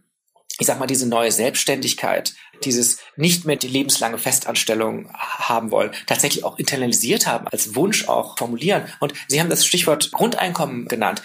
ich 0.60 0.66
sag 0.66 0.80
mal, 0.80 0.88
diese 0.88 1.08
neue 1.08 1.32
Selbstständigkeit, 1.32 2.34
dieses 2.64 2.98
nicht 3.16 3.46
mehr 3.46 3.58
die 3.58 3.68
lebenslange 3.68 4.18
Festanstellung 4.18 5.12
haben 5.14 5.70
wollen, 5.72 5.92
tatsächlich 6.08 6.44
auch 6.44 6.58
internalisiert 6.58 7.28
haben, 7.28 7.48
als 7.48 7.76
Wunsch 7.76 8.08
auch 8.08 8.38
formulieren. 8.38 8.86
Und 9.00 9.14
Sie 9.28 9.40
haben 9.40 9.50
das 9.50 9.66
Stichwort 9.66 10.12
Grundeinkommen 10.12 10.88
genannt. 10.88 11.22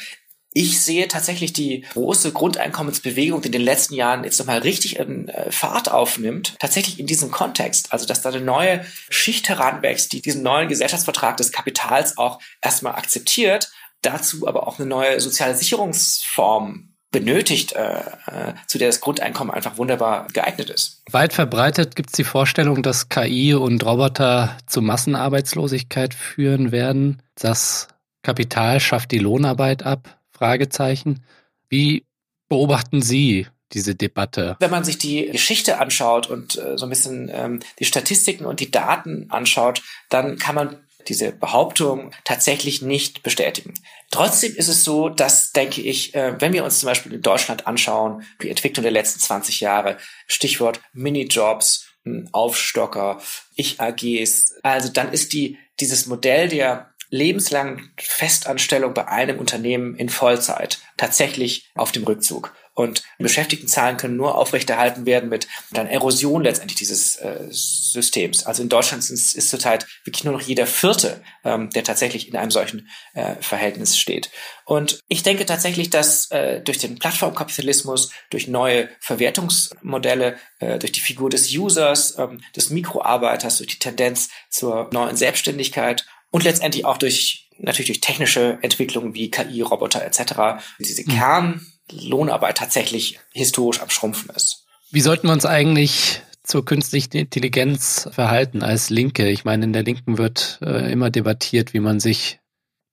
Ich 0.52 0.80
sehe 0.80 1.06
tatsächlich 1.06 1.52
die 1.52 1.82
große 1.92 2.32
Grundeinkommensbewegung, 2.32 3.40
die 3.40 3.46
in 3.46 3.52
den 3.52 3.62
letzten 3.62 3.94
Jahren 3.94 4.24
jetzt 4.24 4.38
nochmal 4.40 4.58
richtig 4.58 4.98
in 4.98 5.28
äh, 5.28 5.52
Fahrt 5.52 5.90
aufnimmt, 5.90 6.56
tatsächlich 6.58 6.98
in 6.98 7.06
diesem 7.06 7.30
Kontext. 7.30 7.92
Also, 7.92 8.04
dass 8.04 8.22
da 8.22 8.30
eine 8.30 8.40
neue 8.40 8.84
Schicht 9.10 9.48
heranwächst, 9.48 10.12
die 10.12 10.20
diesen 10.20 10.42
neuen 10.42 10.68
Gesellschaftsvertrag 10.68 11.36
des 11.36 11.52
Kapitals 11.52 12.18
auch 12.18 12.40
erstmal 12.60 12.94
akzeptiert, 12.94 13.70
dazu 14.02 14.48
aber 14.48 14.66
auch 14.66 14.80
eine 14.80 14.88
neue 14.88 15.20
soziale 15.20 15.54
Sicherungsform 15.54 16.94
benötigt, 17.12 17.72
äh, 17.72 18.00
äh, 18.00 18.54
zu 18.66 18.78
der 18.78 18.88
das 18.88 19.00
Grundeinkommen 19.00 19.52
einfach 19.52 19.78
wunderbar 19.78 20.26
geeignet 20.32 20.70
ist. 20.70 21.02
Weit 21.10 21.32
verbreitet 21.32 21.96
gibt 21.96 22.10
es 22.10 22.16
die 22.16 22.24
Vorstellung, 22.24 22.82
dass 22.82 23.08
KI 23.08 23.54
und 23.54 23.84
Roboter 23.84 24.56
zu 24.66 24.80
Massenarbeitslosigkeit 24.80 26.14
führen 26.14 26.72
werden. 26.72 27.22
Das 27.34 27.88
Kapital 28.22 28.80
schafft 28.80 29.10
die 29.10 29.18
Lohnarbeit 29.18 29.84
ab? 29.84 30.19
Fragezeichen. 30.40 31.22
Wie 31.68 32.06
beobachten 32.48 33.02
Sie 33.02 33.46
diese 33.72 33.94
Debatte? 33.94 34.56
Wenn 34.58 34.70
man 34.70 34.84
sich 34.84 34.96
die 34.96 35.26
Geschichte 35.26 35.78
anschaut 35.78 36.28
und 36.28 36.56
äh, 36.56 36.78
so 36.78 36.86
ein 36.86 36.88
bisschen 36.88 37.30
ähm, 37.30 37.60
die 37.78 37.84
Statistiken 37.84 38.46
und 38.46 38.60
die 38.60 38.70
Daten 38.70 39.26
anschaut, 39.28 39.82
dann 40.08 40.38
kann 40.38 40.54
man 40.54 40.78
diese 41.08 41.32
Behauptung 41.32 42.12
tatsächlich 42.24 42.80
nicht 42.80 43.22
bestätigen. 43.22 43.74
Trotzdem 44.10 44.56
ist 44.56 44.68
es 44.68 44.82
so, 44.82 45.10
dass, 45.10 45.52
denke 45.52 45.82
ich, 45.82 46.14
äh, 46.14 46.40
wenn 46.40 46.54
wir 46.54 46.64
uns 46.64 46.80
zum 46.80 46.86
Beispiel 46.86 47.12
in 47.12 47.22
Deutschland 47.22 47.66
anschauen, 47.66 48.24
die 48.42 48.48
Entwicklung 48.48 48.82
der 48.82 48.92
letzten 48.92 49.20
20 49.20 49.60
Jahre, 49.60 49.98
Stichwort 50.26 50.80
Minijobs, 50.94 51.86
Aufstocker, 52.32 53.20
Ich-AGs, 53.56 54.54
also 54.62 54.88
dann 54.88 55.12
ist 55.12 55.34
die, 55.34 55.58
dieses 55.80 56.06
Modell 56.06 56.48
der 56.48 56.89
lebenslangen 57.10 57.92
Festanstellung 57.98 58.94
bei 58.94 59.08
einem 59.08 59.38
Unternehmen 59.38 59.96
in 59.96 60.08
Vollzeit 60.08 60.78
tatsächlich 60.96 61.70
auf 61.74 61.92
dem 61.92 62.04
Rückzug. 62.04 62.54
Und 62.72 63.02
Beschäftigtenzahlen 63.18 63.96
können 63.96 64.16
nur 64.16 64.36
aufrechterhalten 64.36 65.04
werden 65.04 65.28
mit 65.28 65.48
einer 65.74 65.90
Erosion 65.90 66.42
letztendlich 66.42 66.78
dieses 66.78 67.16
äh, 67.16 67.48
Systems. 67.50 68.46
Also 68.46 68.62
in 68.62 68.68
Deutschland 68.68 69.02
ist, 69.10 69.34
ist 69.34 69.50
zurzeit 69.50 69.86
wirklich 70.04 70.24
nur 70.24 70.32
noch 70.32 70.40
jeder 70.40 70.66
Vierte, 70.66 71.20
ähm, 71.44 71.68
der 71.70 71.84
tatsächlich 71.84 72.28
in 72.28 72.36
einem 72.36 72.50
solchen 72.50 72.88
äh, 73.12 73.34
Verhältnis 73.40 73.98
steht. 73.98 74.30
Und 74.64 75.00
ich 75.08 75.22
denke 75.22 75.44
tatsächlich, 75.44 75.90
dass 75.90 76.30
äh, 76.30 76.62
durch 76.62 76.78
den 76.78 76.98
Plattformkapitalismus, 76.98 78.12
durch 78.30 78.46
neue 78.46 78.88
Verwertungsmodelle, 79.00 80.38
äh, 80.60 80.78
durch 80.78 80.92
die 80.92 81.00
Figur 81.00 81.28
des 81.28 81.52
Users, 81.54 82.16
ähm, 82.18 82.40
des 82.56 82.70
Mikroarbeiters, 82.70 83.58
durch 83.58 83.68
die 83.68 83.78
Tendenz 83.78 84.30
zur 84.48 84.88
neuen 84.92 85.16
Selbstständigkeit 85.16 86.06
und 86.30 86.44
letztendlich 86.44 86.84
auch 86.84 86.98
durch 86.98 87.48
natürlich 87.58 87.88
durch 87.88 88.00
technische 88.00 88.58
Entwicklungen 88.62 89.14
wie 89.14 89.30
KI, 89.30 89.60
Roboter 89.62 90.04
etc. 90.04 90.62
diese 90.78 91.02
mhm. 91.02 91.14
Kern 91.14 91.66
Lohnarbeit 91.92 92.58
tatsächlich 92.58 93.18
historisch 93.32 93.80
am 93.80 93.90
Schrumpfen 93.90 94.30
ist. 94.34 94.66
Wie 94.90 95.00
sollten 95.00 95.28
wir 95.28 95.32
uns 95.32 95.44
eigentlich 95.44 96.22
zur 96.42 96.64
künstlichen 96.64 97.16
Intelligenz 97.16 98.08
verhalten 98.12 98.62
als 98.62 98.90
Linke? 98.90 99.28
Ich 99.28 99.44
meine, 99.44 99.64
in 99.64 99.72
der 99.72 99.82
Linken 99.82 100.18
wird 100.18 100.58
äh, 100.62 100.90
immer 100.90 101.10
debattiert, 101.10 101.74
wie 101.74 101.80
man 101.80 102.00
sich 102.00 102.38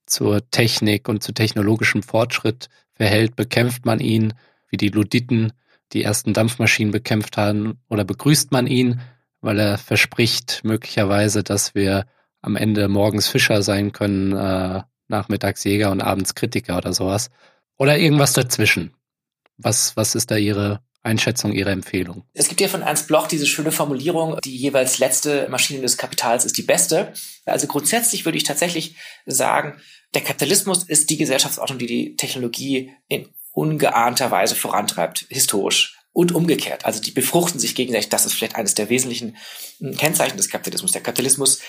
zur 0.05 0.49
Technik 0.49 1.09
und 1.09 1.23
zu 1.23 1.33
technologischem 1.33 2.03
Fortschritt 2.03 2.69
verhält. 2.93 3.35
Bekämpft 3.35 3.85
man 3.85 3.99
ihn, 3.99 4.33
wie 4.69 4.77
die 4.77 4.89
Luditen 4.89 5.53
die 5.93 6.03
ersten 6.03 6.33
Dampfmaschinen 6.33 6.91
bekämpft 6.91 7.37
haben, 7.37 7.79
oder 7.89 8.03
begrüßt 8.03 8.51
man 8.51 8.67
ihn, 8.67 8.99
weil 9.41 9.59
er 9.59 9.77
verspricht 9.77 10.61
möglicherweise, 10.63 11.43
dass 11.43 11.75
wir 11.75 12.05
am 12.41 12.55
Ende 12.55 12.87
morgens 12.87 13.27
Fischer 13.27 13.61
sein 13.63 13.91
können, 13.91 14.33
äh, 14.33 14.83
nachmittags 15.07 15.63
Jäger 15.63 15.91
und 15.91 16.01
abends 16.01 16.35
Kritiker 16.35 16.77
oder 16.77 16.93
sowas. 16.93 17.29
Oder 17.77 17.97
irgendwas 17.97 18.33
dazwischen? 18.33 18.93
Was, 19.57 19.95
was 19.95 20.15
ist 20.15 20.31
da 20.31 20.35
Ihre 20.35 20.81
Einschätzung, 21.03 21.53
Ihre 21.53 21.71
Empfehlung? 21.71 22.23
Es 22.33 22.49
gibt 22.49 22.61
ja 22.61 22.67
von 22.67 22.81
Ernst 22.81 23.07
Bloch 23.07 23.27
diese 23.27 23.45
schöne 23.45 23.71
Formulierung, 23.71 24.37
die 24.43 24.55
jeweils 24.55 24.99
letzte 24.99 25.47
Maschine 25.49 25.81
des 25.81 25.97
Kapitals 25.97 26.45
ist 26.45 26.57
die 26.57 26.63
beste. 26.63 27.13
Also 27.45 27.67
grundsätzlich 27.67 28.25
würde 28.25 28.37
ich 28.37 28.43
tatsächlich 28.43 28.95
sagen, 29.25 29.79
der 30.13 30.21
Kapitalismus 30.21 30.83
ist 30.83 31.09
die 31.09 31.17
Gesellschaftsordnung, 31.17 31.79
die 31.79 31.87
die 31.87 32.15
Technologie 32.15 32.91
in 33.07 33.29
ungeahnter 33.53 34.29
Weise 34.31 34.55
vorantreibt, 34.55 35.25
historisch. 35.29 35.95
Und 36.13 36.31
umgekehrt. 36.31 36.83
Also 36.83 36.99
die 36.99 37.11
befruchten 37.11 37.59
sich 37.59 37.75
gegenseitig. 37.75 38.09
Das 38.09 38.25
ist 38.25 38.33
vielleicht 38.33 38.55
eines 38.55 38.73
der 38.73 38.89
wesentlichen 38.89 39.37
Kennzeichen 39.99 40.35
des 40.35 40.49
Kapitalismus. 40.49 40.91
Der 40.91 41.03
Kapitalismus 41.03 41.59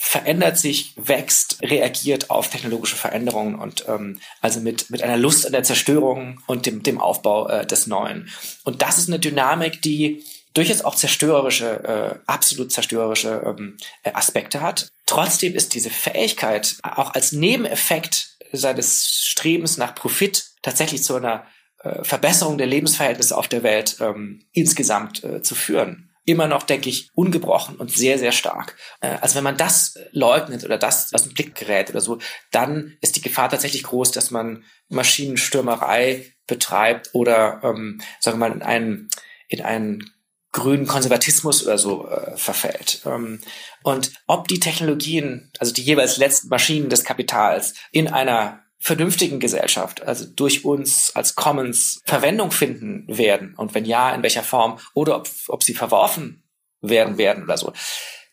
verändert 0.00 0.56
sich, 0.56 0.94
wächst, 0.96 1.58
reagiert 1.60 2.30
auf 2.30 2.48
technologische 2.48 2.96
Veränderungen 2.96 3.56
und 3.56 3.84
ähm, 3.88 4.20
also 4.40 4.60
mit, 4.60 4.90
mit 4.90 5.02
einer 5.02 5.16
Lust 5.16 5.44
an 5.44 5.52
der 5.52 5.64
Zerstörung 5.64 6.40
und 6.46 6.66
dem, 6.66 6.84
dem 6.84 7.00
Aufbau 7.00 7.48
äh, 7.48 7.66
des 7.66 7.88
Neuen. 7.88 8.30
Und 8.62 8.80
das 8.80 8.96
ist 8.96 9.08
eine 9.08 9.18
Dynamik, 9.18 9.82
die 9.82 10.24
durchaus 10.54 10.82
auch 10.82 10.94
zerstörerische, 10.94 11.84
äh, 11.84 12.18
absolut 12.26 12.70
zerstörerische 12.70 13.42
ähm, 13.44 13.76
äh, 14.04 14.12
Aspekte 14.12 14.60
hat. 14.60 14.88
Trotzdem 15.04 15.54
ist 15.54 15.74
diese 15.74 15.90
Fähigkeit 15.90 16.76
auch 16.82 17.14
als 17.14 17.32
Nebeneffekt 17.32 18.36
seines 18.52 19.10
Strebens 19.10 19.78
nach 19.78 19.96
Profit 19.96 20.44
tatsächlich 20.62 21.02
zu 21.02 21.16
einer 21.16 21.44
äh, 21.82 22.04
Verbesserung 22.04 22.56
der 22.56 22.68
Lebensverhältnisse 22.68 23.36
auf 23.36 23.48
der 23.48 23.64
Welt 23.64 23.96
ähm, 24.00 24.44
insgesamt 24.52 25.24
äh, 25.24 25.42
zu 25.42 25.56
führen 25.56 26.07
immer 26.28 26.46
noch, 26.46 26.62
denke 26.62 26.88
ich, 26.88 27.10
ungebrochen 27.14 27.76
und 27.76 27.90
sehr, 27.90 28.18
sehr 28.18 28.32
stark. 28.32 28.76
Äh, 29.00 29.16
also 29.20 29.34
wenn 29.36 29.44
man 29.44 29.56
das 29.56 29.94
leugnet 30.12 30.64
oder 30.64 30.78
das 30.78 31.12
aus 31.14 31.24
dem 31.24 31.34
Blick 31.34 31.54
gerät 31.54 31.90
oder 31.90 32.00
so, 32.00 32.18
dann 32.50 32.96
ist 33.00 33.16
die 33.16 33.22
Gefahr 33.22 33.48
tatsächlich 33.48 33.84
groß, 33.84 34.12
dass 34.12 34.30
man 34.30 34.64
Maschinenstürmerei 34.88 36.32
betreibt 36.46 37.10
oder, 37.14 37.60
ähm, 37.64 38.00
sagen 38.20 38.38
wir 38.38 38.48
mal, 38.48 38.54
in 38.54 38.62
einen, 38.62 39.08
in 39.48 39.62
einen 39.62 40.12
grünen 40.52 40.86
Konservatismus 40.86 41.64
oder 41.64 41.78
so 41.78 42.08
äh, 42.08 42.36
verfällt. 42.36 43.02
Ähm, 43.06 43.40
und 43.82 44.12
ob 44.26 44.48
die 44.48 44.60
Technologien, 44.60 45.50
also 45.58 45.72
die 45.72 45.82
jeweils 45.82 46.16
letzten 46.16 46.48
Maschinen 46.48 46.88
des 46.88 47.04
Kapitals 47.04 47.74
in 47.90 48.08
einer 48.08 48.64
vernünftigen 48.80 49.40
Gesellschaft, 49.40 50.02
also 50.02 50.24
durch 50.24 50.64
uns 50.64 51.14
als 51.14 51.34
Commons 51.34 52.00
Verwendung 52.04 52.50
finden 52.50 53.04
werden 53.08 53.54
und 53.56 53.74
wenn 53.74 53.84
ja, 53.84 54.14
in 54.14 54.22
welcher 54.22 54.44
Form 54.44 54.78
oder 54.94 55.16
ob, 55.16 55.28
ob 55.48 55.62
sie 55.62 55.74
verworfen 55.74 56.44
werden 56.80 57.18
werden 57.18 57.44
oder 57.44 57.56
so. 57.56 57.72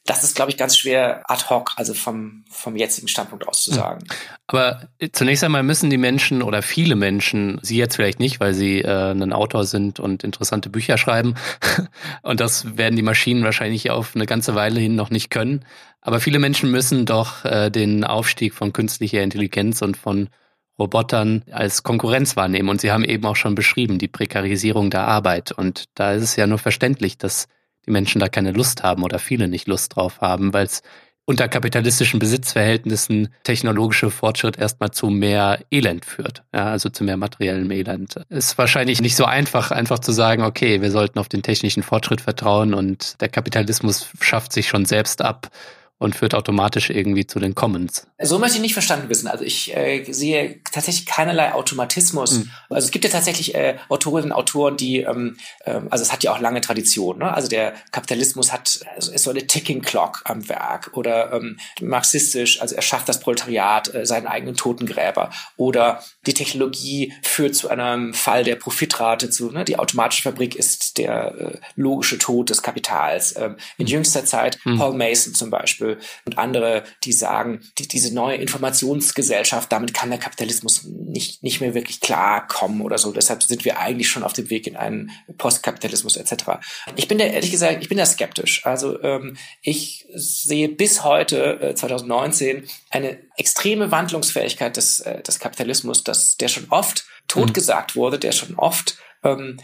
Das 0.08 0.24
ist, 0.24 0.36
glaube 0.36 0.52
ich, 0.52 0.58
ganz 0.58 0.78
schwer 0.78 1.24
ad 1.26 1.46
hoc, 1.50 1.72
also 1.78 1.96
vom, 1.96 2.46
vom 2.52 2.76
jetzigen 2.76 3.08
Standpunkt 3.08 3.48
aus 3.48 3.64
zu 3.64 3.72
hm. 3.72 3.76
sagen. 3.76 4.08
Aber 4.46 4.88
zunächst 5.14 5.44
einmal 5.44 5.64
müssen 5.64 5.90
die 5.90 5.98
Menschen 5.98 6.44
oder 6.44 6.62
viele 6.62 6.96
Menschen, 6.96 7.58
Sie 7.64 7.76
jetzt 7.76 7.96
vielleicht 7.96 8.20
nicht, 8.20 8.40
weil 8.40 8.54
Sie 8.54 8.82
äh, 8.82 9.12
ein 9.12 9.34
Autor 9.34 9.66
sind 9.66 10.00
und 10.00 10.24
interessante 10.24 10.70
Bücher 10.70 11.00
schreiben, 11.00 11.34
und 12.22 12.40
das 12.40 12.78
werden 12.78 12.96
die 12.96 13.02
Maschinen 13.02 13.44
wahrscheinlich 13.44 13.90
auf 13.90 14.16
eine 14.16 14.28
ganze 14.28 14.54
Weile 14.54 14.80
hin 14.80 14.94
noch 14.94 15.10
nicht 15.10 15.32
können. 15.32 15.66
Aber 16.06 16.20
viele 16.20 16.38
Menschen 16.38 16.70
müssen 16.70 17.08
doch 17.08 17.44
äh, 17.46 17.72
den 17.72 18.04
Aufstieg 18.04 18.54
von 18.54 18.72
künstlicher 18.72 19.24
Intelligenz 19.24 19.82
und 19.82 19.98
von 19.98 20.30
Robotern 20.78 21.44
als 21.50 21.82
Konkurrenz 21.82 22.36
wahrnehmen. 22.36 22.70
Und 22.70 22.80
Sie 22.80 22.92
haben 22.92 23.04
eben 23.04 23.26
auch 23.26 23.36
schon 23.36 23.56
beschrieben, 23.56 23.98
die 23.98 24.08
Prekarisierung 24.08 24.92
der 24.92 25.08
Arbeit. 25.08 25.52
Und 25.52 25.86
da 25.96 26.14
ist 26.14 26.22
es 26.22 26.36
ja 26.36 26.46
nur 26.46 26.60
verständlich, 26.60 27.18
dass 27.18 27.48
die 27.88 27.92
Menschen 27.92 28.20
da 28.20 28.30
keine 28.30 28.52
Lust 28.52 28.84
haben 28.84 29.02
oder 29.02 29.18
viele 29.18 29.48
nicht 29.48 29.68
Lust 29.68 29.96
drauf 29.96 30.22
haben, 30.22 30.54
weil 30.54 30.68
es 30.68 30.84
unter 31.26 31.48
kapitalistischen 31.48 32.20
Besitzverhältnissen 32.20 33.30
technologische 33.44 34.12
Fortschritt 34.12 34.60
erstmal 34.60 34.92
zu 34.92 35.08
mehr 35.08 35.66
Elend 35.72 36.06
führt, 36.06 36.44
ja, 36.54 36.68
also 36.68 36.90
zu 36.90 37.04
mehr 37.04 37.18
materiellem 37.18 37.72
Elend. 37.72 38.22
Ist 38.30 38.60
wahrscheinlich 38.60 39.02
nicht 39.02 39.16
so 39.16 39.26
einfach, 39.26 39.72
einfach 39.72 39.98
zu 39.98 40.12
sagen, 40.12 40.44
okay, 40.44 40.84
wir 40.84 40.92
sollten 40.92 41.18
auf 41.18 41.30
den 41.30 41.42
technischen 41.42 41.82
Fortschritt 41.82 42.22
vertrauen 42.22 42.76
und 42.76 43.20
der 43.22 43.30
Kapitalismus 43.30 44.10
schafft 44.22 44.54
sich 44.54 44.68
schon 44.68 44.86
selbst 44.86 45.24
ab 45.24 45.50
und 45.98 46.16
führt 46.16 46.36
automatisch 46.36 46.90
irgendwie 46.90 47.26
zu 47.26 47.40
den 47.40 47.56
Commons. 47.56 48.08
So 48.22 48.38
möchte 48.38 48.58
ich 48.58 48.62
nicht 48.62 48.74
verstanden 48.74 49.08
wissen. 49.08 49.28
Also 49.28 49.46
ich 49.46 49.76
äh, 49.76 50.04
sehe 50.12 50.60
tatsächlich 50.72 51.06
keinerlei 51.06 51.54
Automatismus. 51.54 52.40
Mhm. 52.40 52.52
Also 52.70 52.86
es 52.86 52.92
gibt 52.92 53.06
ja 53.06 53.12
tatsächlich 53.12 53.56
äh, 53.56 53.78
Autorinnen 53.88 54.32
und 54.32 54.38
Autoren, 54.38 54.76
die, 54.76 55.02
ähm, 55.02 55.38
ähm, 55.66 55.88
also 55.90 56.02
es 56.02 56.12
hat 56.12 56.24
ja 56.24 56.34
auch 56.34 56.40
lange 56.40 56.60
Tradition. 56.60 57.20
Ne? 57.20 57.34
Also 57.34 57.48
der 57.48 57.74
Kapitalismus 57.92 58.52
hat 58.52 58.82
also 58.94 59.12
ist 59.14 59.24
so 59.24 59.30
eine 59.30 59.48
Ticking 59.48 59.82
Clock 59.82 60.22
am 60.26 60.50
Werk 60.50 60.92
oder 60.94 61.32
ähm, 61.32 61.58
marxistisch, 61.82 62.62
also 62.62 62.76
er 62.76 62.82
schafft 62.82 63.08
das 63.08 63.22
Proletariat, 63.22 63.94
äh, 63.94 64.06
seinen 64.06 64.28
eigenen 64.28 64.56
Totengräber 64.56 65.30
oder 65.56 66.04
die 66.26 66.34
Technologie 66.34 67.14
führt 67.22 67.56
zu 67.56 67.70
einem 67.70 68.14
Fall 68.14 68.44
der 68.44 68.58
Profitrate 68.58 69.30
zu. 69.30 69.50
Ne? 69.50 69.64
Die 69.64 69.80
automatische 69.80 70.24
Fabrik 70.24 70.56
ist 70.56 70.98
der 70.98 71.36
äh, 71.36 71.58
logische 71.76 72.18
Tod 72.18 72.50
des 72.50 72.62
Kapitals. 72.62 73.36
Ähm, 73.38 73.56
in 73.78 73.86
mhm. 73.86 73.92
jüngster 73.92 74.26
Zeit 74.26 74.60
mhm. 74.66 74.78
Paul 74.78 74.94
Mason 74.94 75.34
zum 75.34 75.50
Beispiel 75.50 75.85
Beispiel 75.86 75.98
und 76.26 76.38
andere, 76.38 76.84
die 77.04 77.14
sagen, 77.14 77.62
die, 77.78 77.88
diese 77.88 78.14
neue 78.14 78.38
Informationsgesellschaft, 78.38 79.72
damit 79.72 79.94
kann 79.94 80.10
der 80.10 80.20
Kapitalismus 80.20 80.84
nicht, 80.84 81.44
nicht 81.44 81.62
mehr 81.62 81.74
wirklich 81.74 82.02
klarkommen 82.02 82.82
oder 82.82 82.98
so. 82.98 83.12
Deshalb 83.12 83.44
sind 83.44 83.66
wir 83.66 83.80
eigentlich 83.80 84.10
schon 84.10 84.24
auf 84.24 84.34
dem 84.34 84.50
Weg 84.50 84.68
in 84.68 84.76
einen 84.76 85.12
Postkapitalismus 85.38 86.18
etc. 86.18 86.60
Ich 86.96 87.08
bin 87.08 87.18
da 87.18 87.26
ehrlich 87.26 87.52
gesagt, 87.52 87.82
ich 87.82 87.90
bin 87.90 87.98
da 87.98 88.06
skeptisch. 88.06 88.66
Also 88.66 89.02
ähm, 89.02 89.38
ich 89.62 90.08
sehe 90.14 90.70
bis 90.70 91.04
heute, 91.04 91.60
äh, 91.62 91.76
2019, 91.76 92.66
eine 92.90 93.18
extreme 93.38 93.92
Wandlungsfähigkeit 93.92 94.78
des, 94.78 95.00
äh, 95.02 95.22
des 95.22 95.40
Kapitalismus, 95.40 96.04
dass 96.04 96.38
der 96.38 96.48
schon 96.48 96.68
oft 96.70 97.06
totgesagt 97.28 97.96
mhm. 97.96 98.00
wurde, 98.00 98.20
der 98.20 98.32
schon 98.32 98.56
oft 98.56 98.98
ähm, 99.24 99.58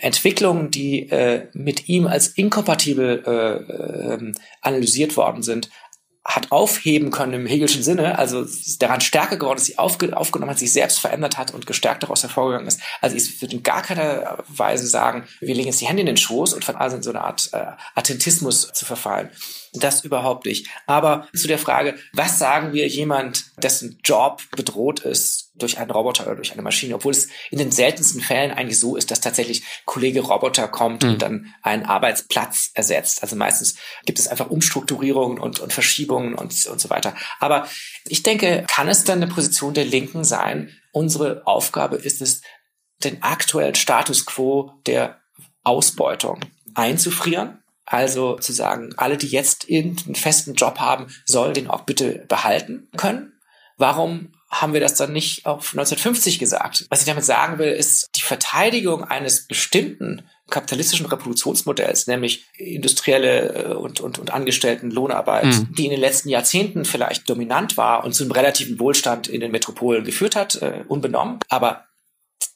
Entwicklungen, 0.00 0.70
die 0.70 1.08
äh, 1.10 1.48
mit 1.54 1.88
ihm 1.88 2.06
als 2.06 2.28
inkompatibel 2.28 3.22
äh, 3.26 4.14
äh, 4.22 4.32
analysiert 4.60 5.16
worden 5.16 5.42
sind, 5.42 5.70
hat 6.28 6.52
aufheben 6.52 7.10
können 7.10 7.32
im 7.32 7.46
Hegelschen 7.46 7.82
Sinne, 7.82 8.18
also 8.18 8.44
daran 8.80 9.00
stärker 9.00 9.38
geworden 9.38 9.56
ist, 9.56 9.64
sie 9.64 9.78
aufge 9.78 10.14
aufgenommen 10.14 10.50
hat, 10.50 10.58
sich 10.58 10.74
selbst 10.74 11.00
verändert 11.00 11.38
hat 11.38 11.54
und 11.54 11.66
gestärkt 11.66 12.02
daraus 12.02 12.22
hervorgegangen 12.22 12.68
ist. 12.68 12.82
Also 13.00 13.16
ich 13.16 13.40
würde 13.40 13.56
in 13.56 13.62
gar 13.62 13.80
keiner 13.80 14.44
Weise 14.46 14.86
sagen, 14.86 15.24
wir 15.40 15.54
legen 15.54 15.68
jetzt 15.68 15.80
die 15.80 15.86
Hände 15.86 16.02
in 16.02 16.06
den 16.06 16.18
Schoß 16.18 16.52
und 16.52 16.68
also 16.76 16.96
in 16.96 17.02
so 17.02 17.08
eine 17.08 17.22
Art 17.22 17.48
äh, 17.52 17.68
Attentismus 17.94 18.70
zu 18.74 18.84
verfallen. 18.84 19.30
Das 19.74 20.04
überhaupt 20.04 20.46
nicht. 20.46 20.68
Aber 20.86 21.28
zu 21.34 21.46
der 21.46 21.58
Frage, 21.58 21.96
was 22.12 22.38
sagen 22.38 22.72
wir 22.72 22.88
jemand, 22.88 23.44
dessen 23.62 23.98
Job 24.02 24.42
bedroht 24.56 25.00
ist 25.00 25.50
durch 25.54 25.78
einen 25.78 25.90
Roboter 25.90 26.24
oder 26.26 26.36
durch 26.36 26.52
eine 26.52 26.62
Maschine, 26.62 26.94
obwohl 26.94 27.12
es 27.12 27.28
in 27.50 27.58
den 27.58 27.72
seltensten 27.72 28.20
Fällen 28.20 28.52
eigentlich 28.52 28.78
so 28.78 28.96
ist, 28.96 29.10
dass 29.10 29.20
tatsächlich 29.20 29.62
Kollege 29.84 30.20
Roboter 30.20 30.68
kommt 30.68 31.02
mhm. 31.02 31.10
und 31.10 31.22
dann 31.22 31.54
einen 31.62 31.84
Arbeitsplatz 31.84 32.70
ersetzt. 32.74 33.22
Also 33.22 33.36
meistens 33.36 33.76
gibt 34.06 34.18
es 34.18 34.28
einfach 34.28 34.50
Umstrukturierungen 34.50 35.38
und, 35.38 35.58
und 35.60 35.72
Verschiebungen 35.72 36.34
und, 36.34 36.66
und 36.66 36.80
so 36.80 36.90
weiter. 36.90 37.14
Aber 37.40 37.68
ich 38.06 38.22
denke, 38.22 38.64
kann 38.68 38.88
es 38.88 39.04
dann 39.04 39.22
eine 39.22 39.32
Position 39.32 39.74
der 39.74 39.84
Linken 39.84 40.24
sein? 40.24 40.70
Unsere 40.92 41.42
Aufgabe 41.46 41.96
ist 41.96 42.22
es, 42.22 42.42
den 43.04 43.22
aktuellen 43.22 43.76
Status 43.76 44.26
quo 44.26 44.72
der 44.86 45.20
Ausbeutung 45.62 46.40
einzufrieren 46.74 47.62
also 47.90 48.36
zu 48.36 48.52
sagen, 48.52 48.90
alle, 48.96 49.16
die 49.16 49.28
jetzt 49.28 49.66
einen 49.70 50.14
festen 50.14 50.54
Job 50.54 50.78
haben, 50.78 51.06
sollen 51.24 51.54
den 51.54 51.68
auch 51.68 51.82
bitte 51.82 52.26
behalten 52.28 52.88
können. 52.96 53.32
Warum 53.78 54.32
haben 54.50 54.72
wir 54.72 54.80
das 54.80 54.94
dann 54.94 55.12
nicht 55.12 55.46
auf 55.46 55.72
1950 55.72 56.38
gesagt? 56.38 56.86
Was 56.90 57.00
ich 57.00 57.06
damit 57.06 57.24
sagen 57.24 57.58
will, 57.58 57.70
ist 57.70 58.10
die 58.16 58.22
Verteidigung 58.22 59.04
eines 59.04 59.46
bestimmten 59.46 60.22
kapitalistischen 60.50 61.06
Reproduktionsmodells, 61.06 62.06
nämlich 62.06 62.46
industrielle 62.56 63.54
äh, 63.54 63.74
und, 63.74 64.00
und, 64.00 64.18
und 64.18 64.32
angestellten 64.32 64.90
Lohnarbeit, 64.90 65.46
mhm. 65.46 65.74
die 65.76 65.84
in 65.84 65.90
den 65.90 66.00
letzten 66.00 66.28
Jahrzehnten 66.28 66.84
vielleicht 66.84 67.28
dominant 67.28 67.76
war 67.76 68.04
und 68.04 68.12
zu 68.12 68.24
einem 68.24 68.32
relativen 68.32 68.80
Wohlstand 68.80 69.28
in 69.28 69.40
den 69.40 69.50
Metropolen 69.50 70.04
geführt 70.04 70.36
hat, 70.36 70.60
äh, 70.62 70.84
unbenommen. 70.88 71.38
Aber 71.48 71.87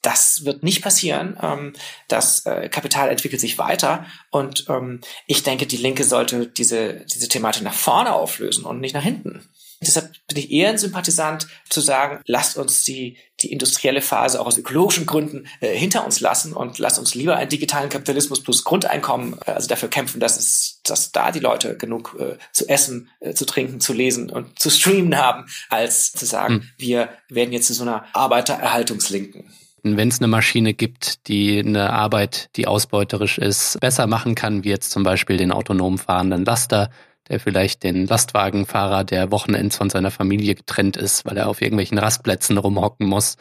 das 0.02 0.44
wird 0.44 0.62
nicht 0.62 0.82
passieren. 0.82 1.38
Ähm, 1.40 1.72
das 2.08 2.44
äh, 2.44 2.68
Kapital 2.68 3.08
entwickelt 3.08 3.40
sich 3.40 3.58
weiter 3.58 4.06
und 4.30 4.66
ähm, 4.68 5.00
ich 5.26 5.42
denke, 5.42 5.66
die 5.66 5.76
Linke 5.76 6.04
sollte 6.04 6.46
diese, 6.46 7.04
diese 7.06 7.28
Thematik 7.28 7.62
nach 7.62 7.74
vorne 7.74 8.12
auflösen 8.12 8.64
und 8.64 8.80
nicht 8.80 8.94
nach 8.94 9.02
hinten. 9.02 9.48
Deshalb 9.82 10.12
bin 10.28 10.38
ich 10.38 10.50
eher 10.50 10.70
ein 10.70 10.78
Sympathisant 10.78 11.48
zu 11.68 11.80
sagen, 11.80 12.20
lasst 12.26 12.56
uns 12.56 12.84
die, 12.84 13.18
die 13.40 13.50
industrielle 13.50 14.00
Phase 14.00 14.40
auch 14.40 14.46
aus 14.46 14.56
ökologischen 14.56 15.06
Gründen 15.06 15.48
äh, 15.60 15.76
hinter 15.76 16.04
uns 16.04 16.20
lassen 16.20 16.52
und 16.52 16.78
lasst 16.78 17.00
uns 17.00 17.14
lieber 17.14 17.36
einen 17.36 17.50
digitalen 17.50 17.88
Kapitalismus 17.88 18.42
plus 18.42 18.62
Grundeinkommen, 18.62 19.38
äh, 19.44 19.50
also 19.50 19.68
dafür 19.68 19.90
kämpfen, 19.90 20.20
dass 20.20 20.38
es, 20.38 20.80
dass 20.84 21.10
da 21.10 21.32
die 21.32 21.40
Leute 21.40 21.76
genug 21.76 22.16
äh, 22.18 22.38
zu 22.52 22.68
essen, 22.68 23.10
äh, 23.20 23.34
zu 23.34 23.44
trinken, 23.44 23.80
zu 23.80 23.92
lesen 23.92 24.30
und 24.30 24.58
zu 24.58 24.70
streamen 24.70 25.16
haben, 25.16 25.46
als 25.68 26.12
zu 26.12 26.26
sagen, 26.26 26.54
hm. 26.54 26.68
wir 26.78 27.08
werden 27.28 27.52
jetzt 27.52 27.66
zu 27.66 27.74
so 27.74 27.82
einer 27.82 28.06
Arbeitererhaltungslinken. 28.12 29.52
Wenn 29.84 30.08
es 30.08 30.20
eine 30.20 30.28
Maschine 30.28 30.74
gibt, 30.74 31.26
die 31.26 31.58
eine 31.58 31.90
Arbeit, 31.90 32.50
die 32.56 32.68
ausbeuterisch 32.68 33.38
ist, 33.38 33.80
besser 33.80 34.06
machen 34.06 34.36
kann, 34.36 34.62
wie 34.62 34.68
jetzt 34.68 34.92
zum 34.92 35.02
Beispiel 35.02 35.36
den 35.36 35.50
autonom 35.50 35.98
fahrenden 35.98 36.44
Laster, 36.44 36.90
der 37.28 37.40
vielleicht 37.40 37.82
den 37.82 38.06
Lastwagenfahrer, 38.06 39.02
der 39.04 39.32
Wochenends 39.32 39.76
von 39.76 39.90
seiner 39.90 40.10
Familie 40.10 40.54
getrennt 40.54 40.96
ist, 40.96 41.24
weil 41.24 41.36
er 41.36 41.48
auf 41.48 41.60
irgendwelchen 41.62 41.98
Rastplätzen 41.98 42.58
rumhocken 42.58 43.06
muss. 43.08 43.36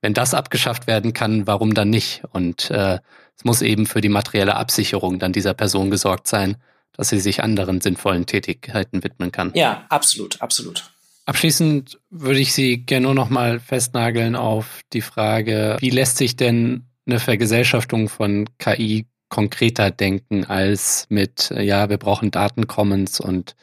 Wenn 0.00 0.14
das 0.14 0.34
abgeschafft 0.34 0.86
werden 0.86 1.12
kann, 1.12 1.46
warum 1.46 1.74
dann 1.74 1.90
nicht? 1.90 2.22
Und 2.32 2.70
äh, 2.70 2.98
es 3.36 3.44
muss 3.44 3.62
eben 3.62 3.86
für 3.86 4.00
die 4.00 4.08
materielle 4.08 4.56
Absicherung 4.56 5.18
dann 5.18 5.32
dieser 5.32 5.54
Person 5.54 5.90
gesorgt 5.90 6.26
sein, 6.26 6.56
dass 6.96 7.10
sie 7.10 7.20
sich 7.20 7.42
anderen 7.42 7.80
sinnvollen 7.80 8.26
Tätigkeiten 8.26 9.04
widmen 9.04 9.30
kann. 9.30 9.52
Ja, 9.54 9.84
absolut, 9.88 10.40
absolut. 10.40 10.90
Abschließend 11.26 11.98
würde 12.08 12.38
ich 12.38 12.52
Sie 12.52 12.78
gerne 12.78 13.06
nur 13.06 13.14
noch 13.14 13.30
mal 13.30 13.58
festnageln 13.58 14.36
auf 14.36 14.80
die 14.92 15.00
Frage, 15.00 15.76
wie 15.80 15.90
lässt 15.90 16.16
sich 16.18 16.36
denn 16.36 16.86
eine 17.04 17.18
Vergesellschaftung 17.18 18.08
von 18.08 18.48
KI 18.58 19.06
konkreter 19.28 19.90
denken 19.90 20.44
als 20.44 21.06
mit, 21.08 21.52
ja, 21.56 21.90
wir 21.90 21.98
brauchen 21.98 22.30
Datencommons 22.30 23.18
und 23.18 23.56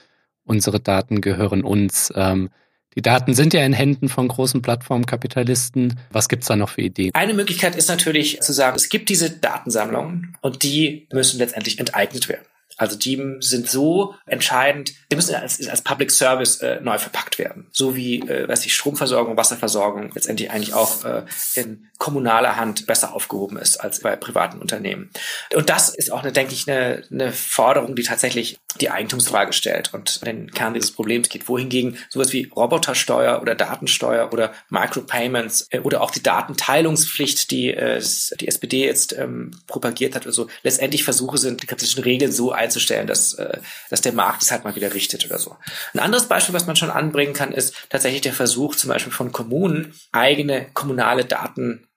unsere 0.43 0.81
Daten 0.81 1.21
gehören 1.21 1.63
uns. 1.63 2.11
Ähm, 2.15 2.49
die 2.95 3.01
Daten 3.01 3.33
sind 3.33 3.53
ja 3.53 3.65
in 3.65 3.73
Händen 3.73 4.09
von 4.09 4.27
großen 4.27 4.61
Plattformkapitalisten. 4.61 5.99
Was 6.11 6.27
gibt's 6.29 6.47
da 6.47 6.55
noch 6.55 6.69
für 6.69 6.81
Ideen? 6.81 7.11
Eine 7.13 7.33
Möglichkeit 7.33 7.75
ist 7.75 7.87
natürlich 7.87 8.41
zu 8.41 8.53
sagen, 8.53 8.75
es 8.75 8.89
gibt 8.89 9.09
diese 9.09 9.31
Datensammlungen 9.31 10.37
und 10.41 10.63
die 10.63 11.07
müssen 11.11 11.39
letztendlich 11.39 11.79
enteignet 11.79 12.29
werden. 12.29 12.45
Also 12.77 12.97
die 12.97 13.37
sind 13.39 13.69
so 13.69 14.15
entscheidend, 14.25 14.93
die 15.11 15.15
müssen 15.15 15.35
als, 15.35 15.67
als 15.67 15.81
Public 15.81 16.11
Service 16.11 16.57
äh, 16.57 16.79
neu 16.81 16.97
verpackt 16.97 17.39
werden. 17.39 17.67
So 17.71 17.95
wie, 17.95 18.19
äh, 18.21 18.47
weiß 18.47 18.65
ich, 18.65 18.73
Stromversorgung, 18.75 19.37
Wasserversorgung 19.37 20.11
letztendlich 20.13 20.51
eigentlich 20.51 20.73
auch 20.73 21.03
äh, 21.05 21.23
in 21.55 21.89
kommunaler 21.97 22.55
Hand 22.55 22.85
besser 22.87 23.13
aufgehoben 23.13 23.57
ist 23.57 23.77
als 23.77 23.99
bei 23.99 24.15
privaten 24.15 24.59
Unternehmen. 24.59 25.09
Und 25.53 25.69
das 25.69 25.89
ist 25.89 26.11
auch, 26.11 26.23
eine, 26.23 26.31
denke 26.31 26.53
ich, 26.53 26.67
eine, 26.67 27.03
eine 27.11 27.31
Forderung, 27.31 27.95
die 27.95 28.03
tatsächlich 28.03 28.57
die 28.81 28.89
Eigentumsfrage 28.89 29.53
stellt 29.53 29.93
und 29.93 30.25
den 30.25 30.51
Kern 30.51 30.73
dieses 30.73 30.91
Problems 30.91 31.29
geht. 31.29 31.47
Wohingegen 31.47 31.97
sowas 32.09 32.33
wie 32.33 32.49
Robotersteuer 32.55 33.41
oder 33.41 33.55
Datensteuer 33.55 34.31
oder 34.33 34.53
Micropayments 34.69 35.67
äh, 35.71 35.79
oder 35.79 36.01
auch 36.01 36.11
die 36.11 36.23
Datenteilungspflicht, 36.23 37.51
die 37.51 37.69
äh, 37.69 38.01
die 38.39 38.47
SPD 38.47 38.85
jetzt 38.85 39.13
ähm, 39.13 39.51
propagiert 39.67 40.15
hat 40.15 40.23
oder 40.25 40.33
so, 40.33 40.47
letztendlich 40.63 41.03
Versuche 41.03 41.37
sind, 41.37 41.61
die 41.61 41.67
kapitalistischen 41.67 42.03
Regeln 42.03 42.31
so 42.31 42.51
einzustellen, 42.51 43.07
dass, 43.07 43.33
äh, 43.33 43.59
dass 43.89 44.01
der 44.01 44.13
Markt 44.13 44.43
es 44.43 44.51
halt 44.51 44.63
mal 44.63 44.75
wieder 44.75 44.93
richtet 44.93 45.25
oder 45.25 45.37
so. 45.37 45.55
Ein 45.93 45.99
anderes 45.99 46.27
Beispiel, 46.27 46.53
was 46.53 46.67
man 46.67 46.75
schon 46.75 46.89
anbringen 46.89 47.33
kann, 47.33 47.51
ist 47.51 47.75
tatsächlich 47.89 48.21
der 48.21 48.33
Versuch 48.33 48.75
zum 48.75 48.89
Beispiel 48.89 49.13
von 49.13 49.31
Kommunen, 49.31 49.93
eigene 50.11 50.67
kommunale 50.73 51.25
Daten 51.25 51.87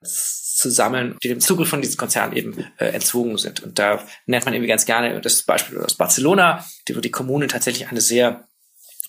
zu 0.56 0.70
sammeln, 0.70 1.16
die 1.22 1.28
dem 1.28 1.40
Zugriff 1.40 1.68
von 1.68 1.82
diesen 1.82 1.98
Konzernen 1.98 2.34
eben 2.34 2.64
äh, 2.78 2.86
entzogen 2.86 3.36
sind. 3.36 3.62
Und 3.62 3.78
da 3.78 4.02
nennt 4.24 4.46
man 4.46 4.54
eben 4.54 4.66
ganz 4.66 4.86
gerne 4.86 5.20
das 5.20 5.42
Beispiel 5.42 5.78
aus 5.78 5.94
Barcelona, 5.94 6.64
wo 6.90 7.00
die 7.00 7.10
Kommune 7.10 7.46
tatsächlich 7.46 7.88
eine 7.88 8.00
sehr 8.00 8.48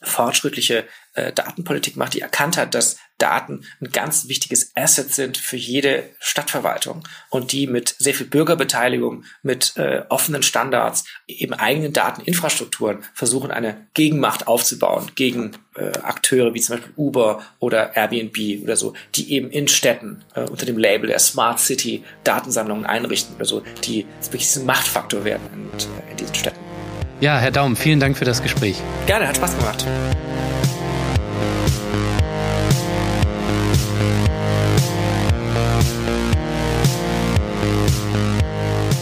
fortschrittliche 0.01 0.85
äh, 1.13 1.33
Datenpolitik 1.33 1.95
macht, 1.95 2.13
die 2.13 2.21
erkannt 2.21 2.57
hat, 2.57 2.73
dass 2.75 2.97
Daten 3.17 3.65
ein 3.81 3.91
ganz 3.91 4.27
wichtiges 4.27 4.71
Asset 4.75 5.11
sind 5.11 5.37
für 5.37 5.57
jede 5.57 6.03
Stadtverwaltung 6.19 7.03
und 7.29 7.51
die 7.51 7.65
mit 7.65 7.95
sehr 7.97 8.13
viel 8.13 8.27
Bürgerbeteiligung, 8.27 9.23
mit 9.41 9.75
äh, 9.77 10.03
offenen 10.09 10.43
Standards, 10.43 11.05
eben 11.25 11.53
eigenen 11.53 11.93
Dateninfrastrukturen 11.93 13.03
versuchen, 13.13 13.49
eine 13.49 13.87
Gegenmacht 13.95 14.47
aufzubauen 14.47 15.11
gegen 15.15 15.53
äh, 15.75 15.97
Akteure 15.99 16.53
wie 16.53 16.61
zum 16.61 16.75
Beispiel 16.75 16.93
Uber 16.95 17.43
oder 17.59 17.95
Airbnb 17.95 18.63
oder 18.63 18.77
so, 18.77 18.93
die 19.15 19.33
eben 19.33 19.49
in 19.49 19.67
Städten 19.67 20.23
äh, 20.35 20.41
unter 20.41 20.67
dem 20.67 20.77
Label 20.77 21.07
der 21.07 21.19
Smart 21.19 21.59
City 21.59 22.03
Datensammlungen 22.23 22.85
einrichten 22.85 23.35
oder 23.35 23.45
so, 23.45 23.63
die 23.83 24.05
wirklich 24.21 24.55
ein 24.55 24.65
Machtfaktor 24.65 25.23
werden 25.23 25.49
in, 25.53 25.79
äh, 25.79 26.11
in 26.11 26.17
diesen 26.17 26.35
Städten. 26.35 26.76
Ja, 27.19 27.39
Herr 27.39 27.51
Daum, 27.51 27.75
vielen 27.75 27.99
Dank 27.99 28.15
für 28.15 28.25
das 28.25 28.43
Gespräch. 28.43 28.79
Gerne, 29.07 29.27
hat 29.27 29.37
Spaß 29.37 29.57
gemacht. 29.57 29.85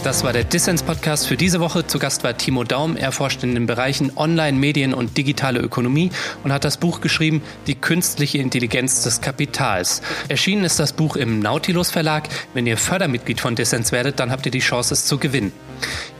Das 0.02 0.22
war 0.22 0.32
der 0.32 0.44
Dissens-Podcast 0.44 1.26
für 1.26 1.36
diese 1.36 1.60
Woche. 1.60 1.86
Zu 1.86 1.98
Gast 1.98 2.24
war 2.24 2.38
Timo 2.38 2.64
Daum. 2.64 2.96
Er 2.96 3.12
forscht 3.12 3.42
in 3.42 3.54
den 3.54 3.66
Bereichen 3.66 4.12
Online, 4.16 4.56
Medien 4.56 4.94
und 4.94 5.18
digitale 5.18 5.58
Ökonomie 5.58 6.10
und 6.42 6.52
hat 6.52 6.64
das 6.64 6.78
Buch 6.78 7.02
geschrieben, 7.02 7.42
Die 7.66 7.74
künstliche 7.74 8.38
Intelligenz 8.38 9.02
des 9.02 9.20
Kapitals. 9.20 10.00
Erschienen 10.28 10.64
ist 10.64 10.78
das 10.78 10.92
Buch 10.92 11.16
im 11.16 11.40
Nautilus 11.40 11.90
Verlag. 11.90 12.28
Wenn 12.54 12.66
ihr 12.66 12.78
Fördermitglied 12.78 13.40
von 13.40 13.56
Dissens 13.56 13.92
werdet, 13.92 14.20
dann 14.20 14.30
habt 14.30 14.46
ihr 14.46 14.52
die 14.52 14.60
Chance, 14.60 14.94
es 14.94 15.04
zu 15.04 15.18
gewinnen. 15.18 15.52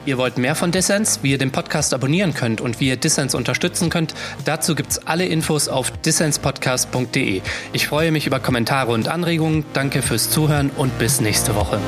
Ihr 0.06 0.18
wollt 0.18 0.38
mehr 0.38 0.54
von 0.54 0.70
Dissens, 0.70 1.18
wie 1.22 1.32
ihr 1.32 1.38
den 1.38 1.50
Podcast 1.50 1.92
abonnieren 1.92 2.32
könnt 2.32 2.60
und 2.60 2.78
wie 2.78 2.88
ihr 2.88 2.96
Dissens 2.96 3.34
unterstützen 3.34 3.90
könnt, 3.90 4.14
dazu 4.44 4.76
gibt's 4.76 4.98
alle 5.04 5.26
Infos 5.26 5.68
auf 5.68 5.90
dissenspodcast.de. 5.90 7.42
Ich 7.72 7.88
freue 7.88 8.12
mich 8.12 8.24
über 8.24 8.38
Kommentare 8.38 8.92
und 8.92 9.08
Anregungen. 9.08 9.64
Danke 9.72 10.02
fürs 10.02 10.30
Zuhören 10.30 10.70
und 10.76 10.96
bis 11.00 11.20
nächste 11.20 11.56
Woche. 11.56 11.80